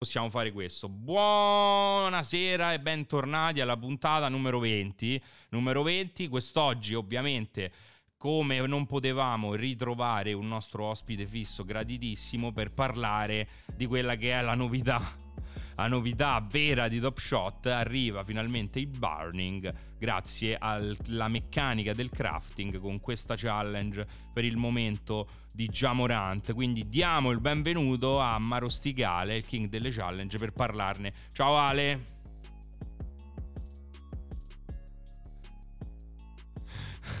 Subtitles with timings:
[0.00, 0.88] possiamo fare questo.
[0.88, 5.22] Buonasera e bentornati alla puntata numero 20.
[5.50, 7.70] Numero 20, quest'oggi ovviamente
[8.16, 14.40] come non potevamo ritrovare un nostro ospite fisso graditissimo per parlare di quella che è
[14.40, 15.02] la novità
[15.74, 22.78] la novità vera di Top Shot arriva finalmente il Burning grazie alla meccanica del crafting
[22.78, 26.54] con questa challenge per il momento di Jamorant.
[26.54, 31.12] Quindi diamo il benvenuto a Marostigale, il king delle challenge, per parlarne.
[31.32, 32.18] Ciao Ale!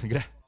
[0.00, 0.38] Grazie.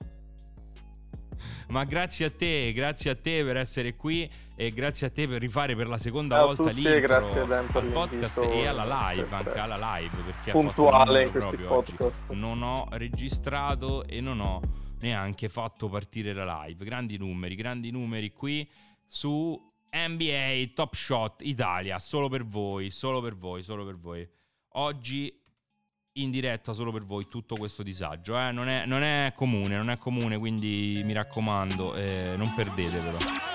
[1.68, 5.40] Ma grazie a te, grazie a te per essere qui e grazie a te per
[5.40, 10.16] rifare per la seconda Ciao volta Dan al podcast e alla live, anche alla live
[10.22, 12.24] perché puntuale in questi podcast.
[12.28, 12.40] Oggi.
[12.40, 14.60] Non ho registrato e non ho
[15.00, 16.84] neanche fatto partire la live.
[16.84, 18.68] Grandi numeri, grandi numeri qui
[19.06, 19.58] su
[19.90, 24.28] NBA Top Shot Italia, solo per voi, solo per voi, solo per voi.
[24.74, 25.40] Oggi
[26.16, 28.38] in diretta solo per voi tutto questo disagio.
[28.38, 28.52] Eh?
[28.52, 33.51] Non, è, non, è, comune, non è comune, quindi mi raccomando, eh, non perdetevelo.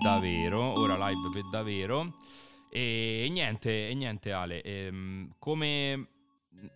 [0.00, 2.14] Davvero, ora live per davvero.
[2.70, 6.08] E, e niente, e niente Ale, ehm, come,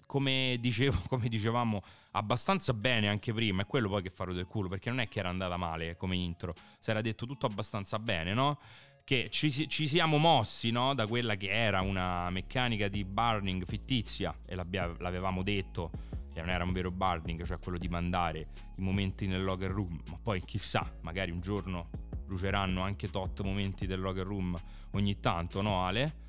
[0.06, 1.82] come, dicevo, come dicevamo
[2.12, 5.18] abbastanza bene anche prima, è quello poi che farò del culo, perché non è che
[5.18, 8.58] era andata male come intro, si era detto tutto abbastanza bene, no?
[9.04, 10.94] Che ci, ci siamo mossi no?
[10.94, 15.90] da quella che era una meccanica di burning fittizia, e l'avevamo detto,
[16.34, 18.46] e non era un vero burning, cioè quello di mandare
[18.76, 21.90] i momenti nel locker room, ma poi chissà, magari un giorno
[22.24, 24.58] bruceranno anche tot momenti del locker room
[24.92, 26.20] ogni tanto, no Ale?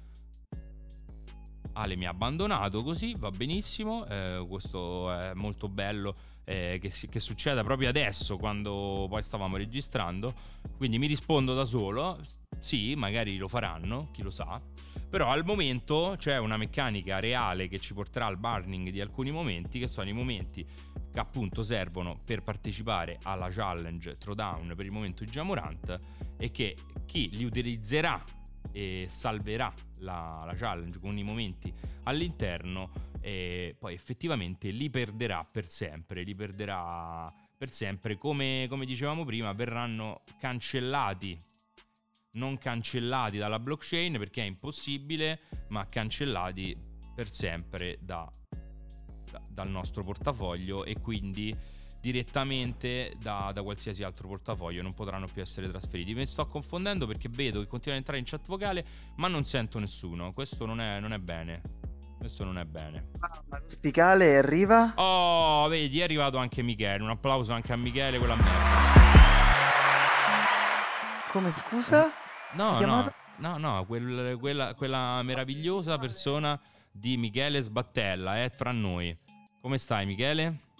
[1.73, 7.19] Ale mi ha abbandonato così, va benissimo, eh, questo è molto bello eh, che, che,
[7.19, 10.33] succeda proprio adesso quando poi stavamo registrando,
[10.77, 12.19] quindi mi rispondo da solo,
[12.59, 14.61] sì, magari lo faranno, chi lo sa,
[15.09, 19.79] però al momento c'è una meccanica reale che ci porterà al burning di alcuni momenti,
[19.79, 20.65] che sono i momenti
[21.13, 25.99] che appunto servono per partecipare alla challenge Throwdown per il momento Jamorant
[26.37, 26.75] e che
[27.05, 28.21] chi li utilizzerà
[28.71, 29.71] e salverà
[30.03, 36.35] la, la challenge con i momenti all'interno e poi effettivamente li perderà per sempre, li
[36.35, 38.17] perderà per sempre.
[38.17, 41.37] Come, come dicevamo prima verranno cancellati
[42.33, 46.75] non cancellati dalla blockchain perché è impossibile ma cancellati
[47.15, 48.29] per sempre da
[49.49, 51.55] dal nostro portafoglio e quindi
[52.03, 56.13] direttamente da, da, qualsiasi altro portafoglio non potranno più essere trasferiti.
[56.13, 59.79] Mi sto confondendo perché vedo che continuano ad entrare in chat vocale ma non sento
[59.79, 60.33] nessuno.
[60.33, 61.61] Questo non è, non è bene.
[62.17, 63.07] Questo non è bene.
[63.47, 64.91] Ma Rusticale arriva?
[64.97, 67.03] Oh, vedi, è arrivato anche Michele.
[67.03, 69.01] Un applauso anche a Michele, quella merda.
[71.31, 72.11] Come scusa?
[72.55, 76.59] No, no, no, no, quel, quella, quella meravigliosa persona
[76.91, 79.15] di Michele Sbattella è fra noi.
[79.61, 80.71] Come stai Michele?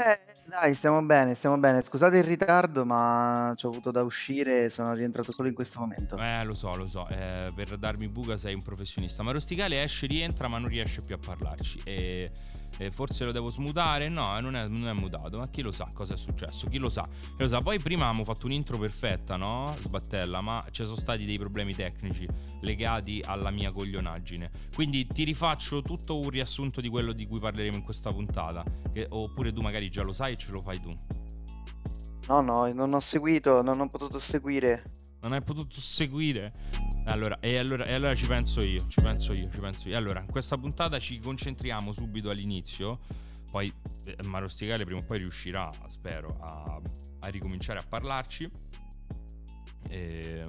[0.00, 1.82] Eh, dai, stiamo bene, stiamo bene.
[1.82, 5.80] Scusate il ritardo, ma ci ho avuto da uscire e sono rientrato solo in questo
[5.80, 6.16] momento.
[6.16, 7.08] Eh, lo so, lo so.
[7.08, 9.24] Eh, per darmi buca sei un professionista.
[9.24, 11.80] Ma Rosticale esce, rientra, ma non riesce più a parlarci.
[11.84, 12.30] E
[12.78, 14.08] eh, forse lo devo smutare.
[14.08, 15.38] No, non è, non è, mutato.
[15.38, 16.66] Ma chi lo sa cosa è successo?
[16.68, 17.02] Chi lo sa?
[17.02, 17.60] Chi lo sa?
[17.60, 19.74] Poi prima abbiamo fatto un'intro perfetta, no?
[19.78, 22.26] Sbattella, ma ci sono stati dei problemi tecnici
[22.60, 24.50] legati alla mia coglionaggine.
[24.74, 28.64] Quindi ti rifaccio tutto un riassunto di quello di cui parleremo in questa puntata.
[28.92, 30.96] Che, oppure tu magari già lo sai e ce lo fai tu.
[32.28, 34.97] No, no, non ho seguito, non ho potuto seguire.
[35.20, 36.52] Non hai potuto seguire?
[37.06, 39.96] Allora e, allora, e allora ci penso io, ci penso io, ci penso io.
[39.96, 43.00] Allora, in questa puntata ci concentriamo subito all'inizio.
[43.50, 43.72] Poi
[44.04, 46.80] eh, Marosticale prima o poi riuscirà, spero, a,
[47.20, 48.48] a ricominciare a parlarci.
[49.88, 50.46] Eh,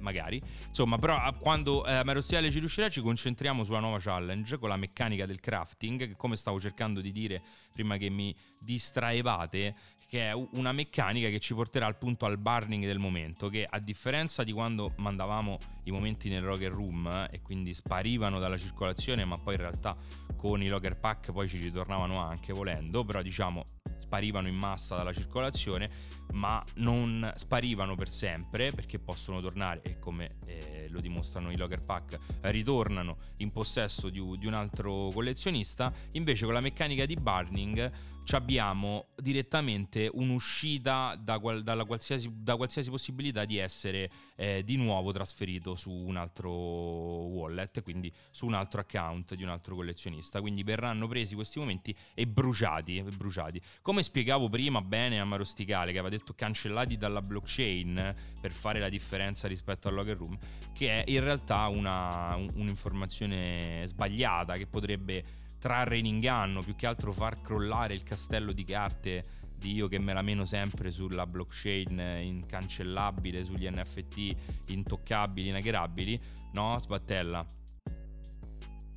[0.00, 4.76] magari insomma però quando eh, Marosticale ci riuscirà ci concentriamo sulla nuova challenge con la
[4.76, 7.42] meccanica del crafting che come stavo cercando di dire
[7.72, 9.74] prima che mi distraevate
[10.06, 13.78] che è una meccanica che ci porterà al punto al burning del momento, che a
[13.78, 19.24] differenza di quando mandavamo i momenti nel locker room eh, e quindi sparivano dalla circolazione,
[19.24, 19.96] ma poi in realtà
[20.36, 23.64] con i locker pack poi ci ritornavano anche volendo, però diciamo
[23.98, 25.90] sparivano in massa dalla circolazione,
[26.32, 31.84] ma non sparivano per sempre perché possono tornare e come eh, lo dimostrano i Locker
[31.84, 35.92] Pack ritornano in possesso di, di un altro collezionista.
[36.12, 43.44] Invece con la meccanica di Burning abbiamo direttamente un'uscita da, qual- qualsiasi, da qualsiasi, possibilità
[43.44, 49.34] di essere eh, di nuovo trasferito su un altro wallet, quindi su un altro account
[49.34, 50.40] di un altro collezionista.
[50.40, 53.60] Quindi verranno presi questi momenti e bruciati, bruciati.
[53.80, 58.88] Come spiegavo prima bene a Marosticale, che aveva detto cancellati dalla blockchain per fare la
[58.88, 60.36] differenza rispetto al Locker Room,
[60.72, 67.12] che è in realtà una, un'informazione sbagliata che potrebbe trarre in inganno, più che altro
[67.12, 69.24] far crollare il castello di carte
[69.58, 74.36] di io che me la meno sempre sulla blockchain incancellabile, sugli NFT
[74.68, 76.20] intoccabili, inagherabili,
[76.52, 76.78] no?
[76.78, 77.44] Sbattella.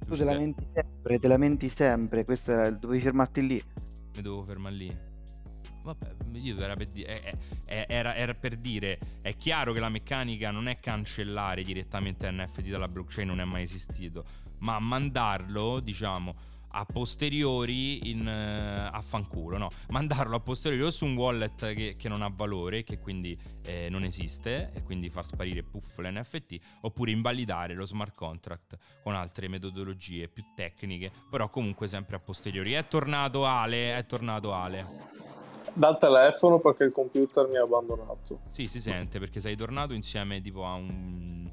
[0.05, 3.63] Tu te lamenti sempre, te lamenti sempre, questo era, dovevi fermarti lì.
[4.15, 4.97] Mi dovevo fermare lì.
[5.81, 7.33] Vabbè, io era per, dire,
[7.65, 12.87] era, era per dire, è chiaro che la meccanica non è cancellare direttamente NFT dalla
[12.87, 14.23] blockchain, non è mai esistito,
[14.59, 19.69] ma mandarlo, diciamo, a posteriori in, uh, a fanculo, no?
[19.89, 23.87] Mandarlo a posteriori o su un wallet che, che non ha valore, che quindi eh,
[23.89, 29.47] non esiste, e quindi far sparire puff l'NFT, oppure invalidare lo smart contract con altre
[29.47, 32.73] metodologie più tecniche, però comunque sempre a posteriori.
[32.73, 34.85] È tornato Ale, è tornato Ale.
[35.73, 38.41] Dal telefono perché il computer mi ha abbandonato.
[38.51, 41.47] Sì, si sente perché sei tornato insieme tipo a un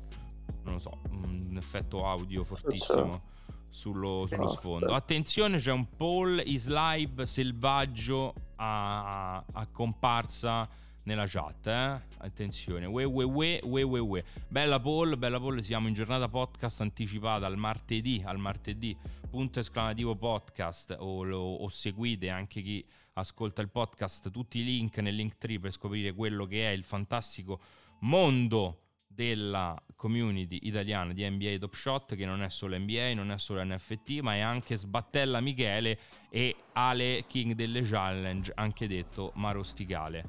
[0.62, 3.34] non lo so, un effetto audio fortissimo
[3.76, 4.94] sullo, sullo sfondo.
[4.94, 10.66] Attenzione, c'è un Paul Islive selvaggio a, a comparsa
[11.02, 12.00] nella chat, eh?
[12.18, 14.24] Attenzione, we, we, we, we, we, we.
[14.48, 18.96] Bella Paul, bella Paul, siamo in giornata podcast anticipata al martedì, al martedì,
[19.28, 24.96] punto esclamativo podcast, o, lo, o seguite anche chi ascolta il podcast, tutti i link
[24.98, 27.60] nel link tree per scoprire quello che è il fantastico
[28.00, 28.85] mondo
[29.16, 33.64] della community italiana di NBA Top Shot che non è solo NBA, non è solo
[33.64, 35.98] NFT, ma è anche Sbattella Michele
[36.28, 40.24] e Ale King delle Challenge, anche detto Marosticale.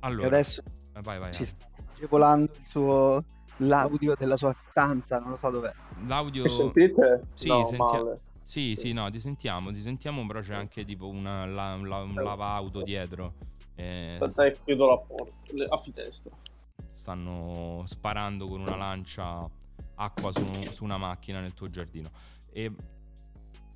[0.00, 0.62] Allora, e adesso
[1.00, 3.24] vai, vai, ci sta agevolando il suo
[3.58, 5.72] l'audio della sua stanza, non lo so dov'è.
[6.06, 7.28] L'audio Mi sentite?
[7.34, 8.18] Sì, no, sentia...
[8.44, 12.14] sì, sì, no, ti sentiamo, ti sentiamo, però c'è anche tipo una, la, la, un
[12.14, 13.34] lavauto dietro.
[13.78, 14.18] Eh...
[14.20, 15.32] Aspetta, chiudo la porta
[15.68, 16.36] a finestra
[17.08, 19.48] stanno sparando con una lancia
[19.94, 22.10] acqua su, su una macchina nel tuo giardino.
[22.52, 22.70] E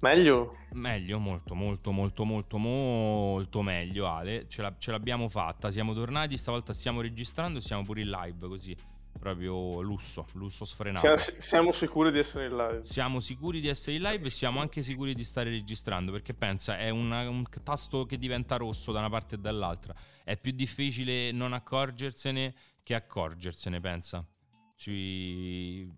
[0.01, 0.57] Meglio?
[0.73, 4.49] Meglio, molto, molto, molto, molto, molto meglio, Ale.
[4.49, 8.49] Ce, la, ce, l'abbiamo fatta, siamo tornati, stavolta stiamo registrando e siamo pure in live,
[8.49, 8.77] così.
[9.23, 11.17] Proprio lusso, lusso sfrenato.
[11.39, 12.85] Siamo sicuri di essere in live.
[12.85, 16.77] Siamo sicuri di essere in live e siamo anche sicuri di stare registrando, perché pensa,
[16.77, 19.95] è una, un tasto che diventa rosso da una parte e dall'altra.
[20.25, 22.53] È più difficile non accorgersene
[22.83, 24.27] che accorgersene, pensa.
[24.75, 25.89] Ci...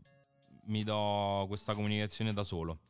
[0.67, 2.81] Mi do questa comunicazione da solo.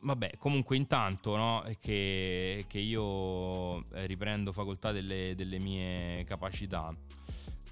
[0.00, 6.90] Vabbè, comunque intanto no, che, che io riprendo facoltà delle, delle mie capacità.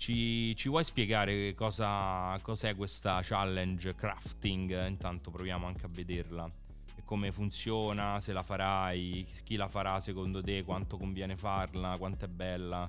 [0.02, 4.88] Ci, ci, vuoi spiegare cosa, cos'è questa challenge crafting?
[4.88, 6.50] Intanto proviamo anche a vederla.
[6.96, 12.24] E come funziona, se la farai, chi la farà secondo te, quanto conviene farla, quanto
[12.24, 12.84] è bella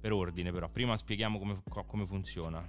[0.00, 0.66] per ordine però.
[0.70, 2.66] Prima spieghiamo come, come funziona.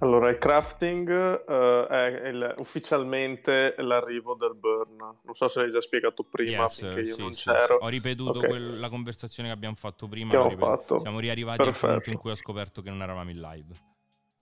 [0.00, 4.96] Allora, il crafting uh, è il, ufficialmente l'arrivo del burn.
[4.96, 7.48] Non so se l'hai già spiegato prima, yes, finché io sì, non sì.
[7.48, 7.78] c'ero.
[7.80, 8.48] Ho ripetuto okay.
[8.48, 10.32] quel, la conversazione che abbiamo fatto prima.
[10.32, 11.00] Abbiamo fatto.
[11.00, 11.86] Siamo riarrivati perfetto.
[11.86, 13.74] al punto in cui ho scoperto che non eravamo in live.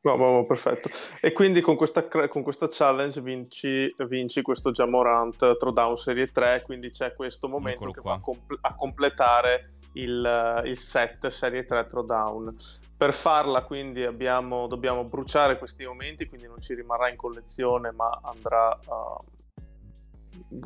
[0.02, 0.88] No, no, no, perfetto.
[1.20, 6.92] E quindi con questa, con questa challenge vinci, vinci, questo Jamorant Throwdown Serie 3, quindi
[6.92, 8.10] c'è questo momento Eccolo che qua.
[8.12, 12.54] va a, compl- a completare il, il set Serie 3 Throwdown.
[12.96, 18.20] Per farla quindi abbiamo, dobbiamo bruciare questi momenti, quindi non ci rimarrà in collezione ma
[18.22, 18.78] andrà...
[18.86, 19.34] Uh,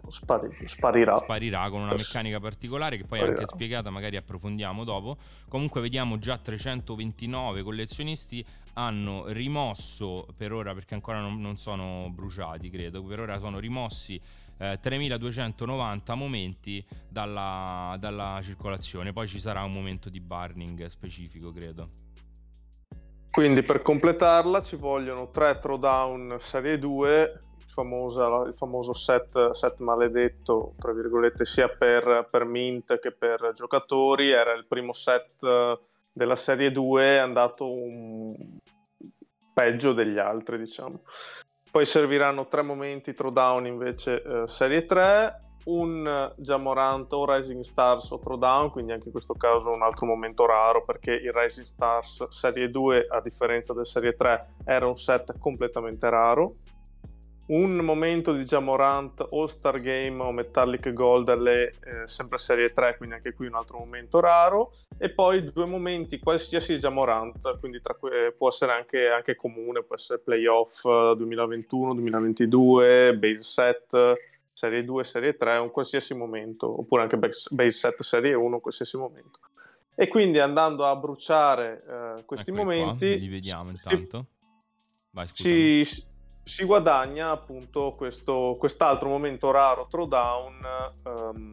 [0.08, 1.16] Spari, sparirà.
[1.18, 3.38] Sparirà con una meccanica particolare che poi sparirà.
[3.38, 5.16] è anche spiegata, magari approfondiamo dopo.
[5.48, 8.44] Comunque vediamo già 329 collezionisti
[8.74, 14.20] hanno rimosso per ora, perché ancora non, non sono bruciati, credo, per ora sono rimossi
[14.60, 19.12] eh, 3290 momenti dalla, dalla circolazione.
[19.12, 21.88] Poi ci sarà un momento di burning specifico, credo.
[23.30, 29.78] Quindi per completarla ci vogliono 3 throwdown serie 2, il, famosa, il famoso set, set,
[29.78, 34.30] maledetto, tra virgolette, sia per, per, Mint che per giocatori.
[34.30, 35.78] Era il primo set eh,
[36.12, 38.34] della serie 2, è andato un...
[39.54, 41.02] peggio degli altri, diciamo.
[41.70, 48.18] Poi serviranno tre momenti throwdown invece eh, serie 3, un Jamorant o Rising Stars o
[48.18, 52.70] Throwdown, quindi anche in questo caso un altro momento raro perché il Rising Stars Serie
[52.70, 56.56] 2, a differenza del Serie 3, era un set completamente raro
[57.50, 63.16] un momento di Jamorant All-Star Game o Metallic Gold alle eh, sempre Serie 3, quindi
[63.16, 68.48] anche qui un altro momento raro, e poi due momenti qualsiasi Jamorant, quindi que- può
[68.48, 74.14] essere anche, anche, comune, può essere playoff 2021-2022, eh, base set,
[74.52, 79.40] Serie 2, Serie 3, un qualsiasi momento, oppure anche base set Serie 1, qualsiasi momento.
[79.96, 83.08] E quindi andando a bruciare eh, questi ecco momenti...
[83.08, 84.26] Qua, li vediamo intanto.
[85.10, 85.84] Vai, si,
[86.42, 90.54] si guadagna appunto questo, quest'altro momento raro throwdown
[91.04, 91.52] um,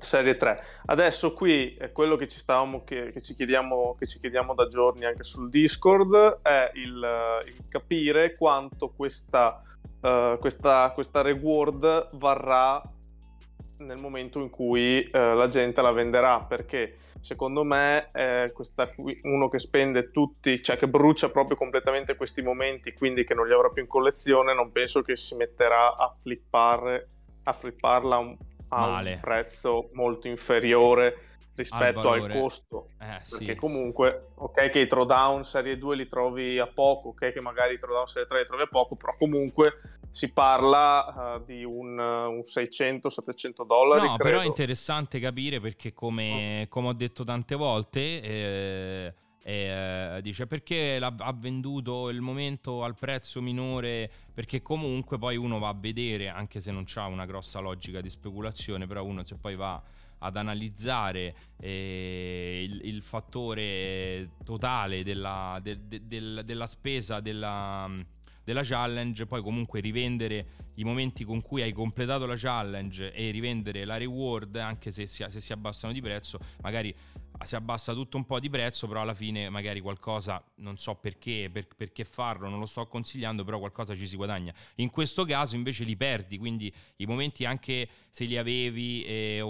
[0.00, 4.18] serie 3 adesso qui è quello che ci, stavamo, che, che, ci chiediamo, che ci
[4.18, 9.62] chiediamo da giorni anche sul discord è il, il capire quanto questa,
[10.00, 12.82] uh, questa, questa reward varrà
[13.80, 18.52] nel momento in cui uh, la gente la venderà perché secondo me è
[18.94, 23.46] qui, uno che spende tutti, cioè che brucia proprio completamente questi momenti, quindi che non
[23.46, 27.08] li avrà più in collezione, non penso che si metterà a flippare,
[27.44, 28.36] a flipparla un,
[28.68, 29.14] a Male.
[29.14, 32.88] un prezzo molto inferiore rispetto al, al costo.
[33.00, 33.54] Eh, perché sì.
[33.54, 37.78] comunque, ok che i throwdown serie 2 li trovi a poco, ok che magari i
[37.78, 42.30] throwdown serie 3 li trovi a poco, però comunque si parla uh, di un, uh,
[42.30, 44.06] un 600-700 dollari.
[44.06, 44.22] No, credo.
[44.22, 48.22] però è interessante capire perché come, come ho detto tante volte...
[48.22, 55.58] Eh, eh, dice perché ha venduto il momento al prezzo minore perché comunque poi uno
[55.58, 59.36] va a vedere anche se non c'ha una grossa logica di speculazione però uno se
[59.36, 59.82] poi va
[60.18, 67.90] ad analizzare eh, il, il, fattore totale della, de, de, de, della spesa della
[68.50, 73.84] della challenge, poi comunque rivendere i momenti con cui hai completato la challenge e rivendere
[73.84, 76.94] la reward, anche se si, se si abbassano di prezzo, magari
[77.42, 81.48] si abbassa tutto un po' di prezzo, però alla fine magari qualcosa, non so perché,
[81.50, 84.52] per, perché farlo, non lo sto consigliando, però qualcosa ci si guadagna.
[84.76, 89.40] In questo caso invece li perdi, quindi i momenti anche se li avevi, eh,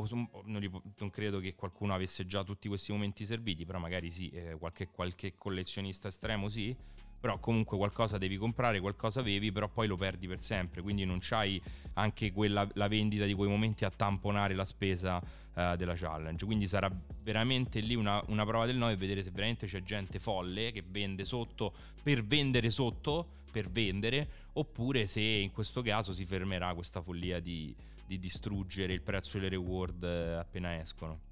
[0.45, 4.29] non, li, non, credo che qualcuno avesse già tutti questi momenti serviti, però magari sì,
[4.31, 6.77] eh, qualche, qualche collezionista estremo sì
[7.21, 11.19] però comunque qualcosa devi comprare, qualcosa avevi, però poi lo perdi per sempre, quindi non
[11.21, 11.61] c'hai
[11.95, 16.67] anche quella, la vendita di quei momenti a tamponare la spesa uh, della challenge, quindi
[16.67, 16.91] sarà
[17.23, 21.25] veramente lì una, una prova del 9 vedere se veramente c'è gente folle che vende
[21.25, 27.41] sotto per vendere sotto, per vendere, oppure se in questo caso si fermerà questa follia
[27.41, 27.75] di,
[28.07, 31.30] di distruggere il prezzo delle reward eh, appena escono.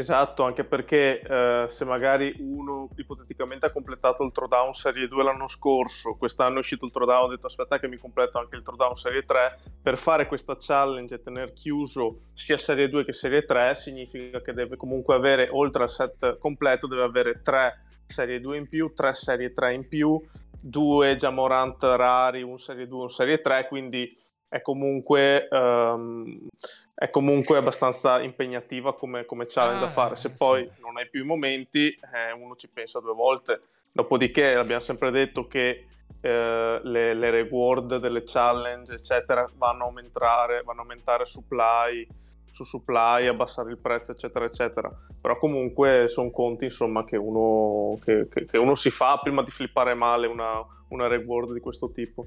[0.00, 5.46] Esatto, anche perché eh, se magari uno ipoteticamente ha completato il Throwdown Serie 2 l'anno
[5.46, 8.94] scorso, quest'anno è uscito il Throwdown, ho detto aspetta che mi completo anche il Throwdown
[8.94, 13.74] Serie 3, per fare questa challenge e tenere chiuso sia Serie 2 che Serie 3
[13.74, 18.68] significa che deve comunque avere, oltre al set completo, deve avere 3 Serie 2 in
[18.70, 20.18] più, 3 Serie 3 in più,
[20.62, 24.16] 2 Jamorant rari, un Serie 2, un Serie 3, quindi
[24.50, 26.48] è comunque, um,
[26.92, 30.16] è comunque abbastanza impegnativa come, come challenge ah, da fare.
[30.16, 30.34] Se sì.
[30.36, 33.60] poi non hai più i momenti, eh, uno ci pensa due volte.
[33.92, 35.86] Dopodiché abbiamo sempre detto che
[36.20, 42.06] eh, le, le, reward delle challenge, eccetera, vanno a aumentare, vanno a aumentare supply
[42.50, 44.90] su supply, abbassare il prezzo, eccetera, eccetera.
[45.20, 49.52] Però comunque sono conti insomma, che, uno, che, che, che uno si fa prima di
[49.52, 52.26] flippare male una, una reward di questo tipo.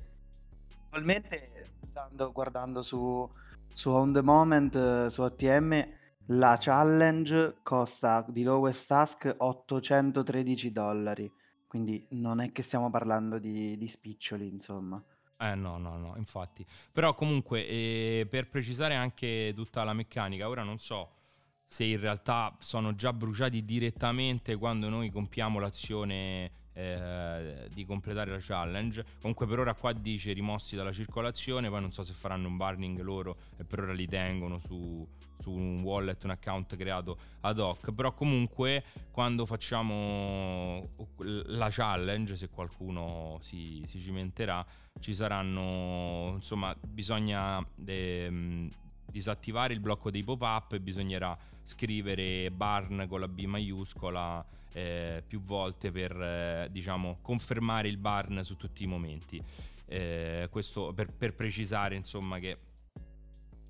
[0.85, 1.62] Attualmente
[1.93, 3.29] guardando, guardando su,
[3.71, 5.87] su On The Moment, su ATM,
[6.27, 11.31] la challenge costa di lowest task 813 dollari.
[11.67, 15.01] Quindi non è che stiamo parlando di, di spiccioli, insomma.
[15.37, 16.65] Eh no, no, no, infatti.
[16.91, 21.17] Però comunque, eh, per precisare anche tutta la meccanica, ora non so
[21.65, 28.39] se in realtà sono già bruciati direttamente quando noi compiamo l'azione eh, di completare la
[28.39, 29.05] challenge.
[29.21, 32.99] Comunque per ora qua dice rimossi dalla circolazione, poi non so se faranno un burning
[33.01, 35.07] loro e per ora li tengono su,
[35.39, 37.91] su un wallet, un account creato ad hoc.
[37.93, 44.65] Però comunque quando facciamo la challenge, se qualcuno si, si cimenterà,
[44.99, 48.69] ci saranno, insomma, bisogna eh,
[49.11, 55.41] disattivare il blocco dei pop-up e bisognerà scrivere barn con la B maiuscola eh, più
[55.41, 59.41] volte per eh, diciamo, confermare il barn su tutti i momenti.
[59.85, 62.57] Eh, questo per, per, precisare insomma che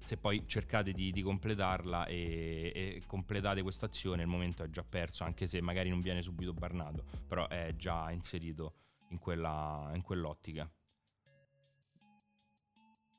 [0.04, 4.84] se poi cercate di, di completarla e, e, completate questa azione il momento è già
[4.88, 8.74] perso anche se magari non viene subito barnato però è già inserito
[9.10, 10.70] in, quella, in quell'ottica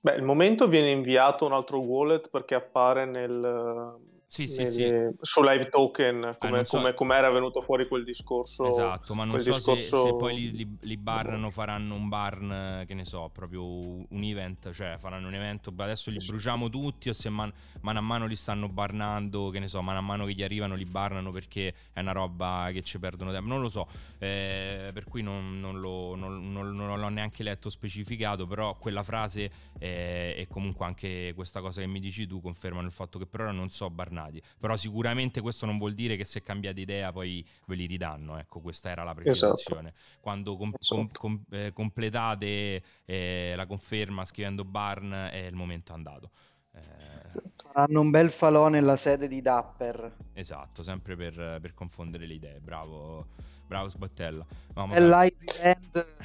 [0.00, 3.98] Beh, il momento viene inviato un altro wallet perché appare nel,
[4.34, 4.92] sì, sì, sì.
[5.20, 6.78] su live token, come, eh, so...
[6.78, 8.66] come, come, era venuto fuori quel discorso.
[8.66, 9.76] Esatto, ma non so discorso...
[9.76, 14.22] se, se, poi li, li, li barnano, faranno un barn, che ne so, proprio un
[14.24, 18.26] event, cioè faranno un evento, adesso li bruciamo tutti o se man, mano a mano
[18.26, 21.72] li stanno barnando, che ne so, mano a mano che gli arrivano li barnano perché
[21.92, 23.86] è una roba che ci perdono tempo, non lo so,
[24.18, 29.48] eh, per cui non, non, lo, non, non, l'ho neanche letto specificato, però quella frase
[29.78, 33.42] eh, e comunque anche questa cosa che mi dici tu confermano il fatto che per
[33.42, 34.42] ora non so barnare tornati.
[34.58, 38.38] Però sicuramente questo non vuol dire che se cambiate idea poi ve li ridanno.
[38.38, 39.92] Ecco, questa era la precisazione.
[39.94, 40.20] Esatto.
[40.20, 41.08] Quando com- esatto.
[41.18, 46.30] com- eh, completate eh, la conferma scrivendo Barn è il momento andato.
[46.72, 47.52] Eh...
[47.56, 50.16] Faranno un bel falò nella sede di Dapper.
[50.32, 52.60] Esatto, sempre per, per confondere le idee.
[52.60, 53.26] Bravo,
[53.66, 54.46] bravo Sbattella.
[54.74, 56.16] No, è live event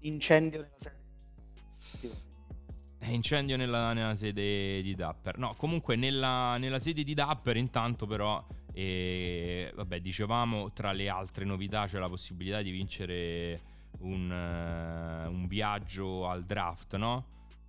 [0.00, 0.96] incendio nella sede.
[3.06, 5.38] Incendio nella, nella, sede di Dapper.
[5.38, 11.44] No, comunque nella, nella sede di Dapper intanto però, eh, vabbè, dicevamo, tra le altre
[11.44, 13.60] novità c'è la possibilità di vincere
[14.00, 17.26] un, uh, un viaggio al draft, no?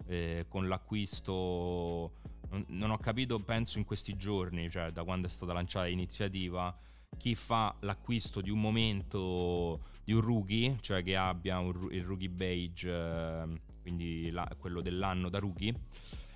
[0.07, 2.13] Eh, con l'acquisto...
[2.49, 6.75] Non, non ho capito, penso in questi giorni, cioè da quando è stata lanciata l'iniziativa,
[7.15, 12.29] chi fa l'acquisto di un momento di un rookie, cioè che abbia un, il rookie
[12.29, 12.91] beige...
[12.91, 15.73] Eh, quindi la, quello dell'anno da rookie,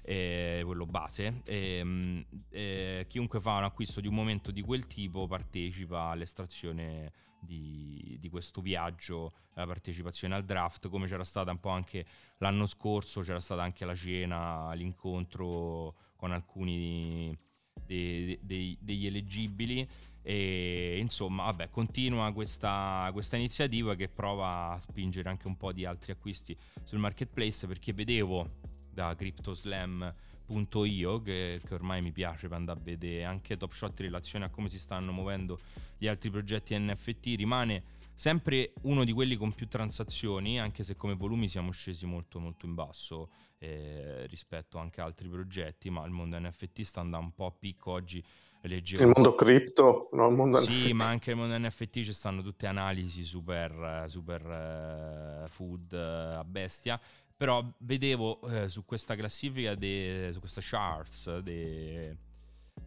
[0.01, 1.41] eh, quello base.
[1.45, 8.17] Eh, eh, chiunque fa un acquisto di un momento di quel tipo partecipa all'estrazione di,
[8.19, 12.05] di, questo viaggio, la partecipazione al draft, come c'era stata un po' anche
[12.37, 17.37] l'anno scorso, c'era stata anche la cena, l'incontro con alcuni
[17.85, 19.87] dei, dei, degli eleggibili.
[20.25, 25.83] E insomma, vabbè, continua questa, questa, iniziativa che prova a spingere anche un po' di
[25.83, 28.49] altri acquisti sul marketplace perché vedevo
[28.89, 34.05] da CryptoSlam.io che, che ormai mi piace per andare a vedere anche Top Shot in
[34.05, 35.59] relazione a come si stanno muovendo
[35.97, 37.83] gli altri progetti NFT rimane
[38.15, 42.67] sempre uno di quelli con più transazioni anche se come volumi siamo scesi molto molto
[42.67, 47.33] in basso eh, rispetto anche a altri progetti ma il mondo NFT sta andando un
[47.33, 48.23] po' a picco oggi
[48.67, 49.03] leggevo.
[49.03, 50.91] Il mondo cripto, no, il mondo sì, NFT.
[50.91, 56.43] ma anche il mondo NFT ci stanno tutte analisi super, super uh, food uh, a
[56.43, 56.99] bestia.
[57.35, 62.15] Però vedevo uh, su questa classifica, de, su questa charts de,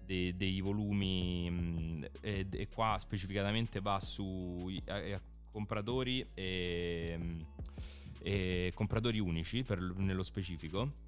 [0.04, 4.72] de, dei volumi, mh, mm, e, e, qua specificatamente va su
[5.50, 7.40] compratori e, mm,
[8.22, 11.04] e compratori unici per, nello specifico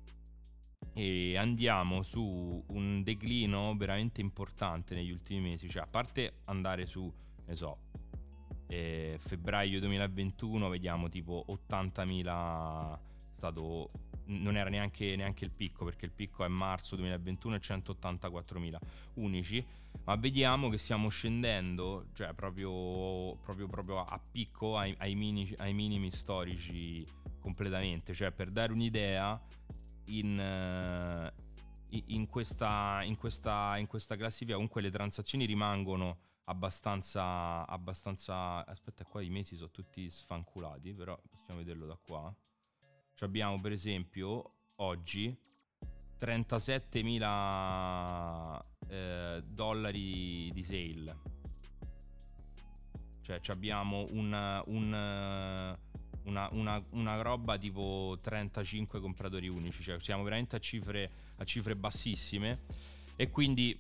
[0.99, 7.09] e andiamo su un declino veramente importante negli ultimi mesi, cioè a parte andare su,
[7.45, 7.79] ne so,
[8.67, 12.99] eh, febbraio 2021 vediamo tipo 80.000
[13.31, 13.91] stato
[14.25, 18.77] non era neanche, neanche, il picco perché il picco è marzo 2021 e 184.000
[19.15, 19.65] unici
[20.05, 25.73] ma vediamo che stiamo scendendo cioè proprio, proprio, proprio a picco ai, ai, mini, ai
[25.73, 27.07] minimi storici
[27.39, 28.13] completamente.
[28.13, 29.41] Cioè per dare un'idea
[30.09, 31.33] in, eh,
[32.07, 38.64] in, questa, in, questa, in questa classifica comunque le transazioni rimangono abbastanza, abbastanza...
[38.66, 42.35] Aspetta, qua i mesi sono tutti sfanculati, però possiamo vederlo da qua.
[43.14, 45.37] Cioè abbiamo per esempio oggi
[46.21, 51.37] 37.000 eh, dollari di sale.
[53.21, 55.77] Cioè abbiamo un, un
[56.29, 61.75] una, una, una, roba tipo 35 compratori unici, cioè siamo veramente a cifre, a cifre
[61.75, 62.61] bassissime.
[63.17, 63.77] E quindi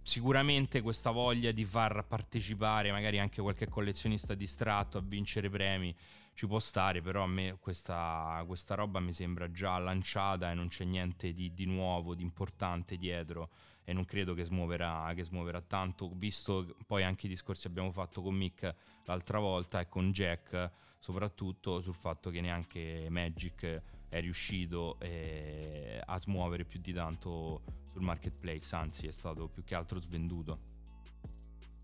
[0.00, 5.94] sicuramente questa voglia di far partecipare magari anche qualche collezionista distratto a vincere premi
[6.34, 10.68] ci può stare, però a me questa, questa roba mi sembra già lanciata e non
[10.68, 13.50] c'è niente di, di nuovo, di importante dietro
[13.84, 17.92] e non credo che smuoverà, che smuoverà tanto, visto poi anche i discorsi che abbiamo
[17.92, 20.70] fatto con Mick l'altra volta e con Jack
[21.02, 28.02] soprattutto sul fatto che neanche Magic è riuscito eh, a smuovere più di tanto sul
[28.02, 30.70] marketplace, anzi è stato più che altro svenduto.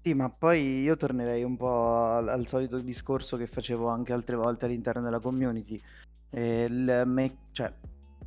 [0.03, 4.37] Sì, ma poi io tornerei un po' al, al solito discorso che facevo anche altre
[4.37, 5.83] volte all'interno della community.
[6.31, 6.69] Eh,
[7.05, 7.73] me, cioè,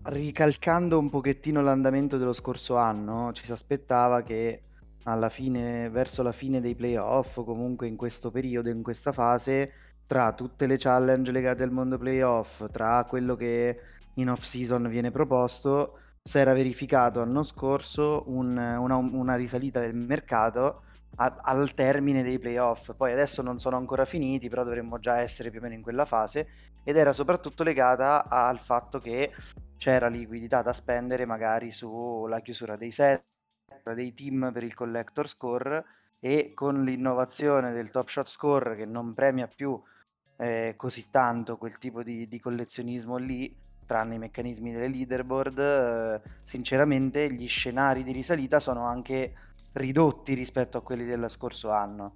[0.03, 4.63] ricalcando un pochettino l'andamento dello scorso anno, ci si aspettava che
[5.03, 9.71] alla fine, verso la fine dei playoff, comunque in questo periodo, in questa fase,
[10.11, 13.79] tra tutte le challenge legate al mondo playoff, tra quello che
[14.15, 19.95] in off season viene proposto, si era verificato l'anno scorso un, una, una, risalita del
[19.95, 20.81] mercato
[21.15, 22.93] a, al termine dei playoff.
[22.93, 26.03] Poi adesso non sono ancora finiti, però dovremmo già essere più o meno in quella
[26.03, 26.45] fase
[26.83, 29.31] ed era soprattutto legata al fatto che
[29.77, 33.23] c'era liquidità da spendere magari sulla chiusura dei set,
[33.95, 35.85] dei team per il collector score
[36.19, 39.81] e con l'innovazione del top shot score che non premia più
[40.41, 46.21] eh, così tanto quel tipo di, di, collezionismo lì, tranne i meccanismi delle leaderboard, eh,
[46.41, 49.35] sinceramente gli scenari di risalita sono anche
[49.73, 52.15] ridotti rispetto a quelli dello scorso anno.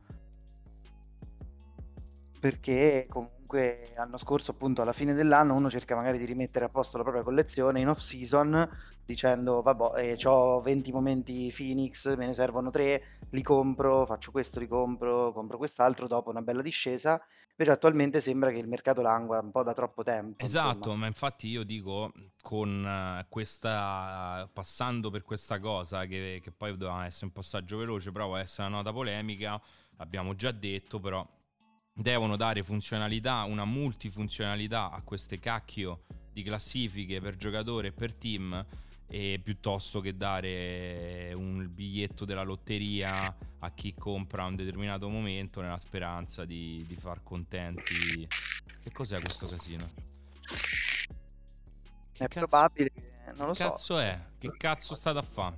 [2.39, 6.97] Perché comunque l'anno scorso, appunto, alla fine dell'anno uno cerca magari di rimettere a posto
[6.97, 8.67] la propria collezione in off season
[9.05, 14.59] dicendo vabbè eh, ho 20 momenti Phoenix, me ne servono 3, li compro, faccio questo,
[14.59, 17.21] li compro, compro quest'altro dopo una bella discesa.
[17.57, 20.43] Invece attualmente sembra che il mercato langua un po' da troppo tempo.
[20.43, 20.95] Esatto, insomma.
[20.95, 27.27] ma infatti io dico con questa passando per questa cosa che, che poi doveva essere
[27.27, 29.61] un passaggio veloce, però essere una nota polemica,
[29.95, 31.25] l'abbiamo già detto, però
[31.93, 38.65] devono dare funzionalità, una multifunzionalità a queste cacchio di classifiche per giocatore e per team
[39.07, 43.13] e piuttosto che dare un biglietto della lotteria
[43.59, 48.27] a chi compra a un determinato momento nella speranza di, di far contenti.
[48.81, 49.89] Che cos'è questo casino?
[52.11, 52.45] Che è cazzo...
[52.45, 53.69] probabile che non lo che so.
[53.69, 54.19] cazzo è?
[54.37, 55.57] Che cazzo state a fare?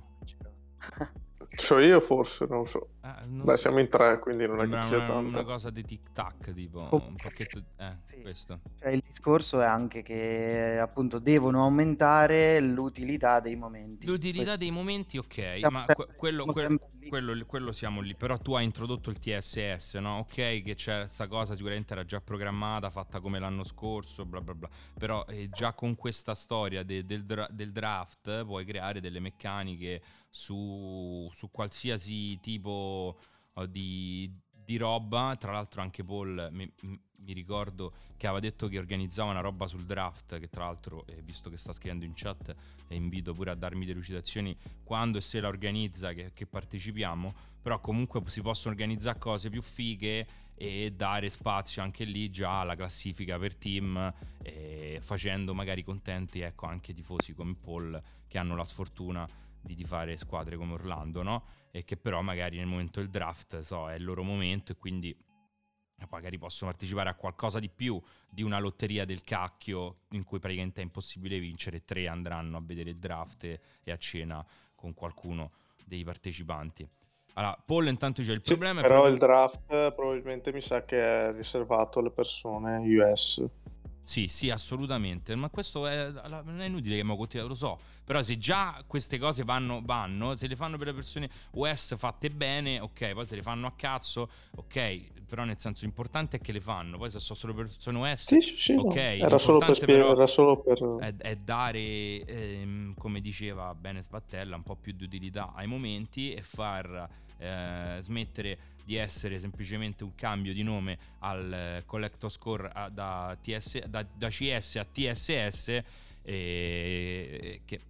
[1.58, 2.90] So io forse, non so.
[3.02, 3.56] Eh, non Beh, so.
[3.56, 5.28] siamo in tre, quindi non Sembra è che sia una, tanto.
[5.28, 7.04] una cosa di tic tac, tipo oh.
[7.08, 7.58] un pacchetto.
[7.76, 8.20] Eh, sì.
[8.20, 8.60] questo.
[8.78, 14.06] Cioè, il discorso è anche che appunto devono aumentare l'utilità dei momenti.
[14.06, 14.58] L'utilità questo.
[14.58, 18.14] dei momenti, ok, siamo ma sempre, quello, quello, quello, quello, siamo lì.
[18.14, 20.18] Però tu hai introdotto il TSS, no?
[20.18, 24.54] Ok, che c'è questa cosa, sicuramente era già programmata, fatta come l'anno scorso, bla bla
[24.54, 24.68] bla.
[24.96, 30.02] Però eh, già con questa storia de, del, dra- del draft puoi creare delle meccaniche
[30.30, 33.18] su, su qualsiasi tipo
[33.54, 34.30] uh, di,
[34.68, 35.34] di, roba.
[35.38, 39.86] Tra l'altro anche Paul mi, mi, ricordo che aveva detto che organizzava una roba sul
[39.86, 42.54] draft, che tra l'altro, eh, visto che sta scrivendo in chat,
[42.88, 47.80] eh, invito pure a darmi delucidazioni quando e se la organizza, che, che partecipiamo, però
[47.80, 53.38] comunque si possono organizzare cose più fighe e dare spazio anche lì già alla classifica
[53.38, 59.26] per team eh, facendo magari contenti ecco anche tifosi come Paul che hanno la sfortuna
[59.60, 61.44] di tifare squadre come Orlando, no?
[61.70, 65.16] E che però magari nel momento del draft so, è il loro momento e quindi
[66.10, 70.80] magari possono partecipare a qualcosa di più di una lotteria del cacchio in cui praticamente
[70.80, 74.44] è impossibile vincere, tre andranno a vedere il draft e, a cena
[74.74, 75.52] con qualcuno
[75.84, 76.88] dei partecipanti.
[77.34, 78.80] Allora, Paul intanto c'è il sì, problema...
[78.80, 83.44] Però il draft probabilmente mi sa che è riservato alle persone US.
[84.08, 85.34] Sì, sì, assolutamente.
[85.34, 87.78] Ma questo è, non è inutile che mi continui, lo so.
[88.06, 92.30] Però se già queste cose vanno, vanno, se le fanno per le persone US fatte
[92.30, 95.26] bene, ok, poi se le fanno a cazzo, ok.
[95.28, 96.96] Però nel senso importante è che le fanno.
[96.96, 98.96] Poi se sono solo persone US, sì, sì, sì, ok.
[98.96, 100.82] Era solo per spiegare, era solo per...
[101.00, 106.32] È, è dare, ehm, come diceva bene Sbattella, un po' più di utilità ai momenti
[106.32, 112.70] e far eh, smettere di essere semplicemente un cambio di nome al eh, collector score
[112.72, 115.82] a, da, TS, da, da, CS a TSS
[116.22, 117.80] eh, che,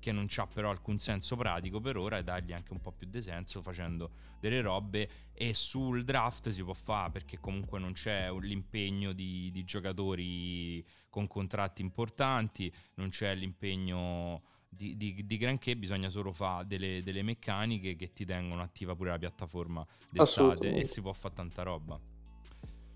[0.00, 3.06] che, non ha però alcun senso pratico per ora e dargli anche un po' più
[3.08, 8.32] di senso facendo delle robe e sul draft si può fare perché comunque non c'è
[8.32, 16.08] l'impegno di, di giocatori con contratti importanti, non c'è l'impegno di, di, di, granché bisogna
[16.08, 21.02] solo fare delle, delle, meccaniche che ti tengono attiva pure la piattaforma d'estate e si
[21.02, 21.98] può fare tanta roba.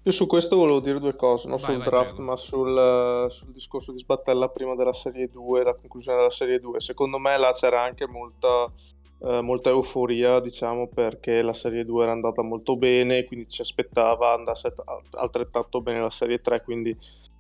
[0.07, 2.31] Io su questo volevo dire due cose, non vai, sul vai, draft prego.
[2.31, 6.79] ma sul, sul, discorso di sbattella prima della serie 2, la conclusione della serie 2.
[6.81, 8.71] Secondo me là c'era anche molta,
[9.23, 14.35] eh, molta euforia, diciamo, perché la serie 2 era andata molto bene, quindi ci aspettava
[14.35, 14.75] andasse
[15.13, 16.95] altrettanto bene la serie 3, quindi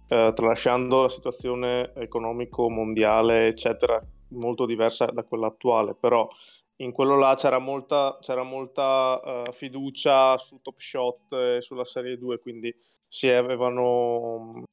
[0.08, 4.02] eh, tralasciando la situazione economico mondiale, eccetera,
[4.34, 6.28] molto diversa da quella attuale, però
[6.76, 12.18] in quello là c'era molta, c'era molta uh, fiducia su Top Shot e sulla Serie
[12.18, 12.74] 2, quindi
[13.06, 14.64] si avevano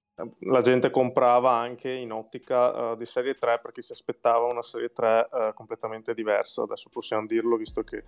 [0.42, 4.92] la gente comprava anche in ottica uh, di Serie 3 perché si aspettava una Serie
[4.92, 6.64] 3 uh, completamente diversa.
[6.64, 8.04] Adesso possiamo dirlo visto che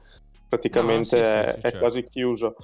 [0.47, 1.79] praticamente no, sì, è, sì, sì, è certo.
[1.79, 2.55] quasi chiuso.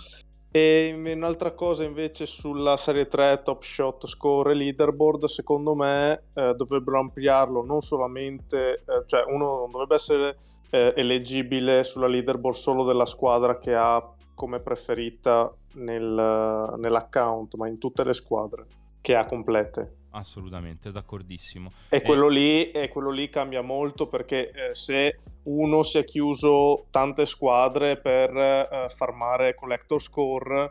[0.51, 6.99] E un'altra cosa invece sulla serie 3 Top Shot Score Leaderboard, secondo me eh, dovrebbero
[6.99, 10.37] ampliarlo non solamente, eh, cioè uno non dovrebbe essere
[10.71, 17.77] eh, eleggibile sulla leaderboard solo della squadra che ha come preferita nel, nell'account, ma in
[17.77, 18.65] tutte le squadre
[19.01, 19.97] che ha complete.
[20.11, 21.69] Assolutamente, d'accordissimo.
[21.89, 26.85] E quello, lì, e quello lì cambia molto perché eh, se uno si è chiuso
[26.89, 30.69] tante squadre per eh, farmare collector score,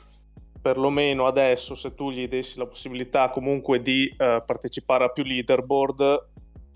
[0.61, 6.27] perlomeno adesso se tu gli dessi la possibilità comunque di eh, partecipare a più leaderboard,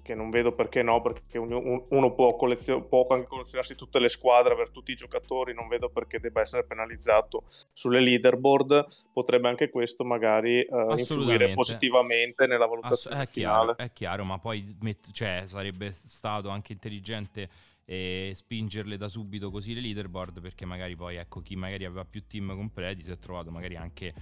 [0.02, 4.52] che non vedo perché no, perché uno, può, collezio- può, anche collezionarsi tutte le squadre,
[4.52, 10.04] avere tutti i giocatori, non vedo perché debba essere penalizzato sulle leaderboard, potrebbe anche questo
[10.04, 13.74] magari uh, influire positivamente nella valutazione Ass- è finale.
[13.74, 17.48] Chiaro, è chiaro, ma poi met- cioè, sarebbe stato anche intelligente
[17.84, 22.24] e spingerle da subito così le leaderboard perché magari poi ecco chi magari aveva più
[22.28, 24.14] team completi si è trovato magari anche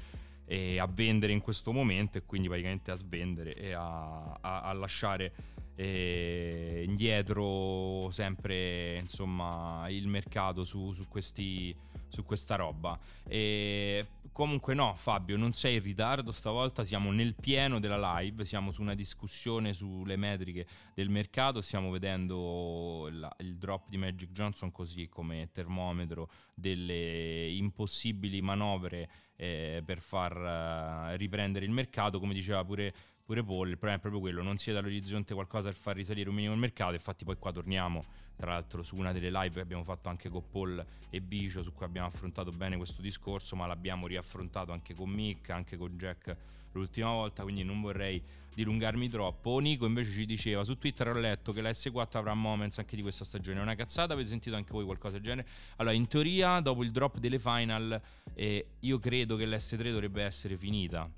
[0.46, 4.72] eh, a vendere in questo momento e quindi praticamente a svendere e a, a, a
[4.72, 5.32] lasciare
[5.80, 11.74] eh, indietro sempre insomma il mercato su, su, questi,
[12.08, 12.98] su questa roba.
[13.26, 16.32] E comunque no Fabio non sei in ritardo.
[16.32, 21.90] Stavolta siamo nel pieno della live siamo su una discussione sulle metriche del mercato stiamo
[21.90, 30.00] vedendo la, il drop di Magic Johnson così come termometro delle impossibili manovre eh, per
[30.00, 32.20] far uh, riprendere il mercato.
[32.20, 32.92] Come diceva pure
[33.30, 36.28] pure Paul, il problema è proprio quello, non si è dall'orizzonte qualcosa per far risalire
[36.28, 38.02] un minimo il mercato, infatti poi qua torniamo
[38.34, 41.72] tra l'altro su una delle live che abbiamo fatto anche con Paul e Bicio su
[41.72, 46.36] cui abbiamo affrontato bene questo discorso, ma l'abbiamo riaffrontato anche con Mick, anche con Jack
[46.72, 48.20] l'ultima volta, quindi non vorrei
[48.52, 49.60] dilungarmi troppo.
[49.60, 53.02] Nico invece ci diceva su Twitter ho letto che la S4 avrà moments anche di
[53.02, 53.60] questa stagione.
[53.60, 55.46] È una cazzata, avete sentito anche voi qualcosa del genere?
[55.76, 58.00] Allora, in teoria, dopo il drop delle final,
[58.34, 61.08] eh, io credo che l'S3 dovrebbe essere finita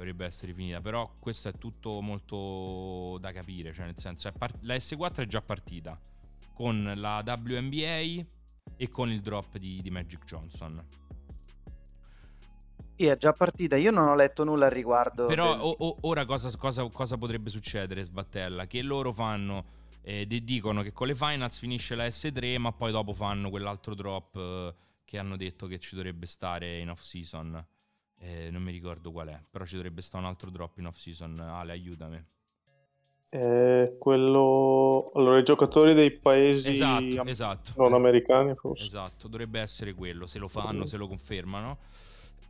[0.00, 0.80] dovrebbe essere finita.
[0.80, 3.72] Però questo è tutto molto da capire.
[3.72, 5.98] Cioè, nel senso, part- la S4 è già partita
[6.54, 8.24] con la WNBA
[8.76, 10.82] e con il drop di, di Magic Johnson.
[12.96, 13.76] Sì, è già partita.
[13.76, 15.26] Io non ho letto nulla al riguardo.
[15.26, 15.60] Però del...
[15.62, 18.66] o- o- ora cosa, cosa, cosa, potrebbe succedere, Sbattella?
[18.66, 19.78] Che loro fanno.
[20.02, 24.34] Eh, dicono che con le finals finisce la S3, ma poi dopo fanno quell'altro drop
[24.34, 27.62] eh, che hanno detto che ci dovrebbe stare in off season.
[28.22, 30.96] Eh, non mi ricordo qual è, però ci dovrebbe stare un altro drop in off
[30.96, 31.38] season.
[31.38, 32.22] Ale, aiutami.
[33.32, 37.72] Eh, quello allora i giocatori dei paesi esatto, esatto.
[37.76, 41.78] non americani forse esatto dovrebbe essere quello se lo fanno se lo confermano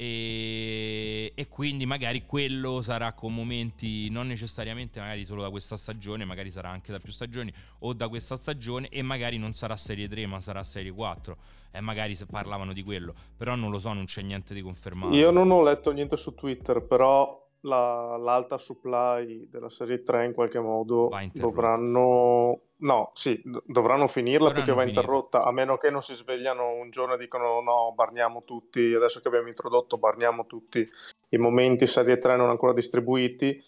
[0.02, 6.24] e, e, quindi magari quello sarà con momenti non necessariamente magari solo da questa stagione,
[6.24, 10.08] magari sarà anche da più stagioni o da questa stagione e magari non sarà Serie
[10.08, 11.36] 3 ma sarà Serie 4
[11.70, 15.14] e magari se parlavano di quello, però non lo so, non c'è niente di confermato.
[15.14, 20.33] Io non ho letto niente su Twitter, però la, l'alta supply della serie 3 in
[20.33, 25.01] qualche modo dovranno no, sì, dovranno finirla dovranno perché va finire.
[25.01, 29.20] interrotta a meno che non si svegliano un giorno e dicono no, barniamo tutti adesso
[29.20, 30.87] che abbiamo introdotto barniamo tutti
[31.31, 33.62] i momenti serie 3 non ancora distribuiti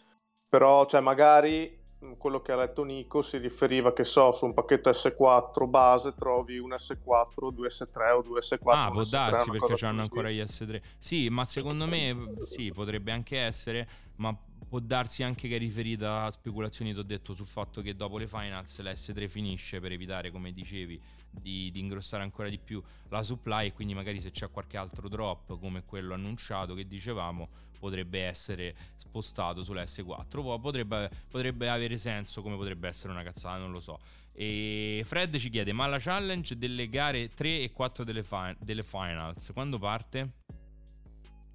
[0.48, 1.80] però cioè magari
[2.18, 6.58] quello che ha letto Nico si riferiva che so su un pacchetto S4 base trovi
[6.58, 8.58] un S4, due S3 o due S4.
[8.64, 10.80] Ah, può darsi perché hanno ancora gli S3.
[10.98, 14.36] Sì, ma secondo me sì, potrebbe anche essere, ma
[14.68, 18.16] può darsi anche che è riferita a speculazioni, ti ho detto, sul fatto che dopo
[18.16, 20.98] le finals la S3 finisce per evitare, come dicevi,
[21.30, 25.08] di, di, ingrossare ancora di più la supply e quindi magari se c'è qualche altro
[25.08, 27.48] drop come quello annunciato che dicevamo
[27.82, 33.72] potrebbe essere spostato sulla S4 potrebbe, potrebbe avere senso come potrebbe essere una cazzata non
[33.72, 33.98] lo so
[34.32, 38.84] e Fred ci chiede ma la challenge delle gare 3 e 4 delle, fi- delle
[38.84, 40.30] finals quando parte?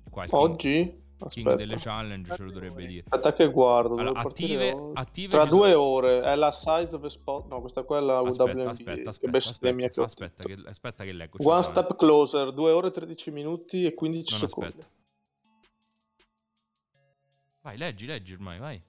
[0.10, 1.06] Qua Oggi?
[1.26, 3.04] King delle challenge ce lo dovrebbe dire.
[3.10, 3.96] Aspetta che guardo.
[3.96, 5.82] Allora, attive, attive Tra due sono...
[5.82, 7.48] ore è la size of spot.
[7.48, 8.70] No, questa qua è la aspetta, WNBA.
[8.70, 11.38] Aspetta, aspetta, che aspetta, che, aspetta che leggo.
[11.42, 14.70] One step closer, 2 ore 13 minuti e 15 non secondi.
[14.70, 14.96] Aspetta.
[17.68, 18.82] Vai, leggi, leggi ormai, vai.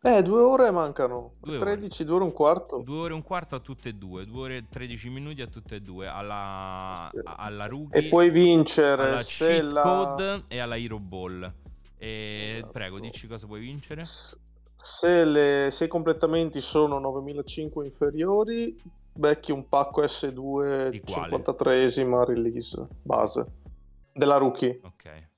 [0.00, 1.34] Eh, due ore mancano.
[1.40, 2.04] Due 13, ore.
[2.06, 2.78] due ore e un quarto.
[2.78, 4.24] Due ore e un quarto a tutte e due.
[4.24, 6.06] Due ore e 13 minuti a tutte e due.
[6.06, 8.00] Alla, alla rookie.
[8.00, 9.82] E puoi vincere alla se la...
[9.82, 11.52] code e alla Hero Ball.
[11.98, 12.72] E esatto.
[12.72, 14.04] prego, dici cosa puoi vincere.
[14.04, 18.74] Se, le, se i completamenti sono 9005 inferiori,
[19.12, 23.46] becchi un pacco S2 53esima release base
[24.14, 24.80] della rookie.
[24.82, 25.34] Ok.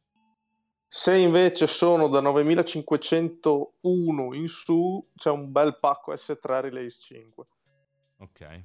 [0.91, 7.45] Se invece sono da 9501 in su, c'è un bel pacco S3 Release 5.
[8.17, 8.65] Ok.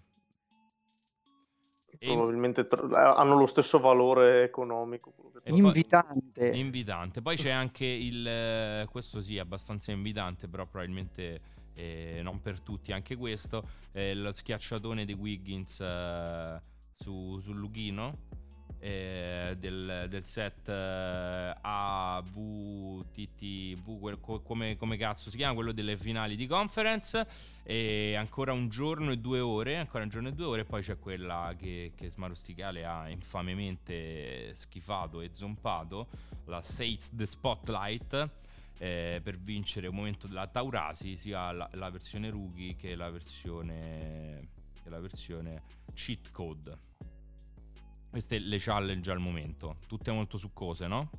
[1.99, 2.81] Probabilmente tra...
[2.81, 5.13] Eh, hanno lo stesso valore economico.
[5.47, 6.49] Invitante.
[6.49, 7.21] Poi, invitante.
[7.21, 8.25] Poi c'è anche il...
[8.25, 11.41] Eh, questo sì, abbastanza invitante, però probabilmente
[11.73, 12.93] eh, non per tutti.
[12.93, 16.61] Anche questo, eh, lo schiacciatone di Wiggins eh,
[16.95, 18.31] su, sul Lughino
[18.83, 22.19] eh, del, del, set eh, AVTTV,
[24.43, 27.25] come, come cazzo si chiama, quello delle finali di conference.
[27.63, 30.99] E ancora un giorno e due ore, ancora un giorno e due ore, poi c'è
[30.99, 36.09] quella che, che Smarosticale ha infamemente schifato e zompato,
[36.47, 38.29] la Sates the Spotlight
[38.79, 44.49] eh, per vincere un momento della Taurasi sia la, la versione rookie che la versione,
[44.83, 46.91] che la versione cheat code.
[48.13, 51.09] Queste le challenge al momento, tutte molto succose, no?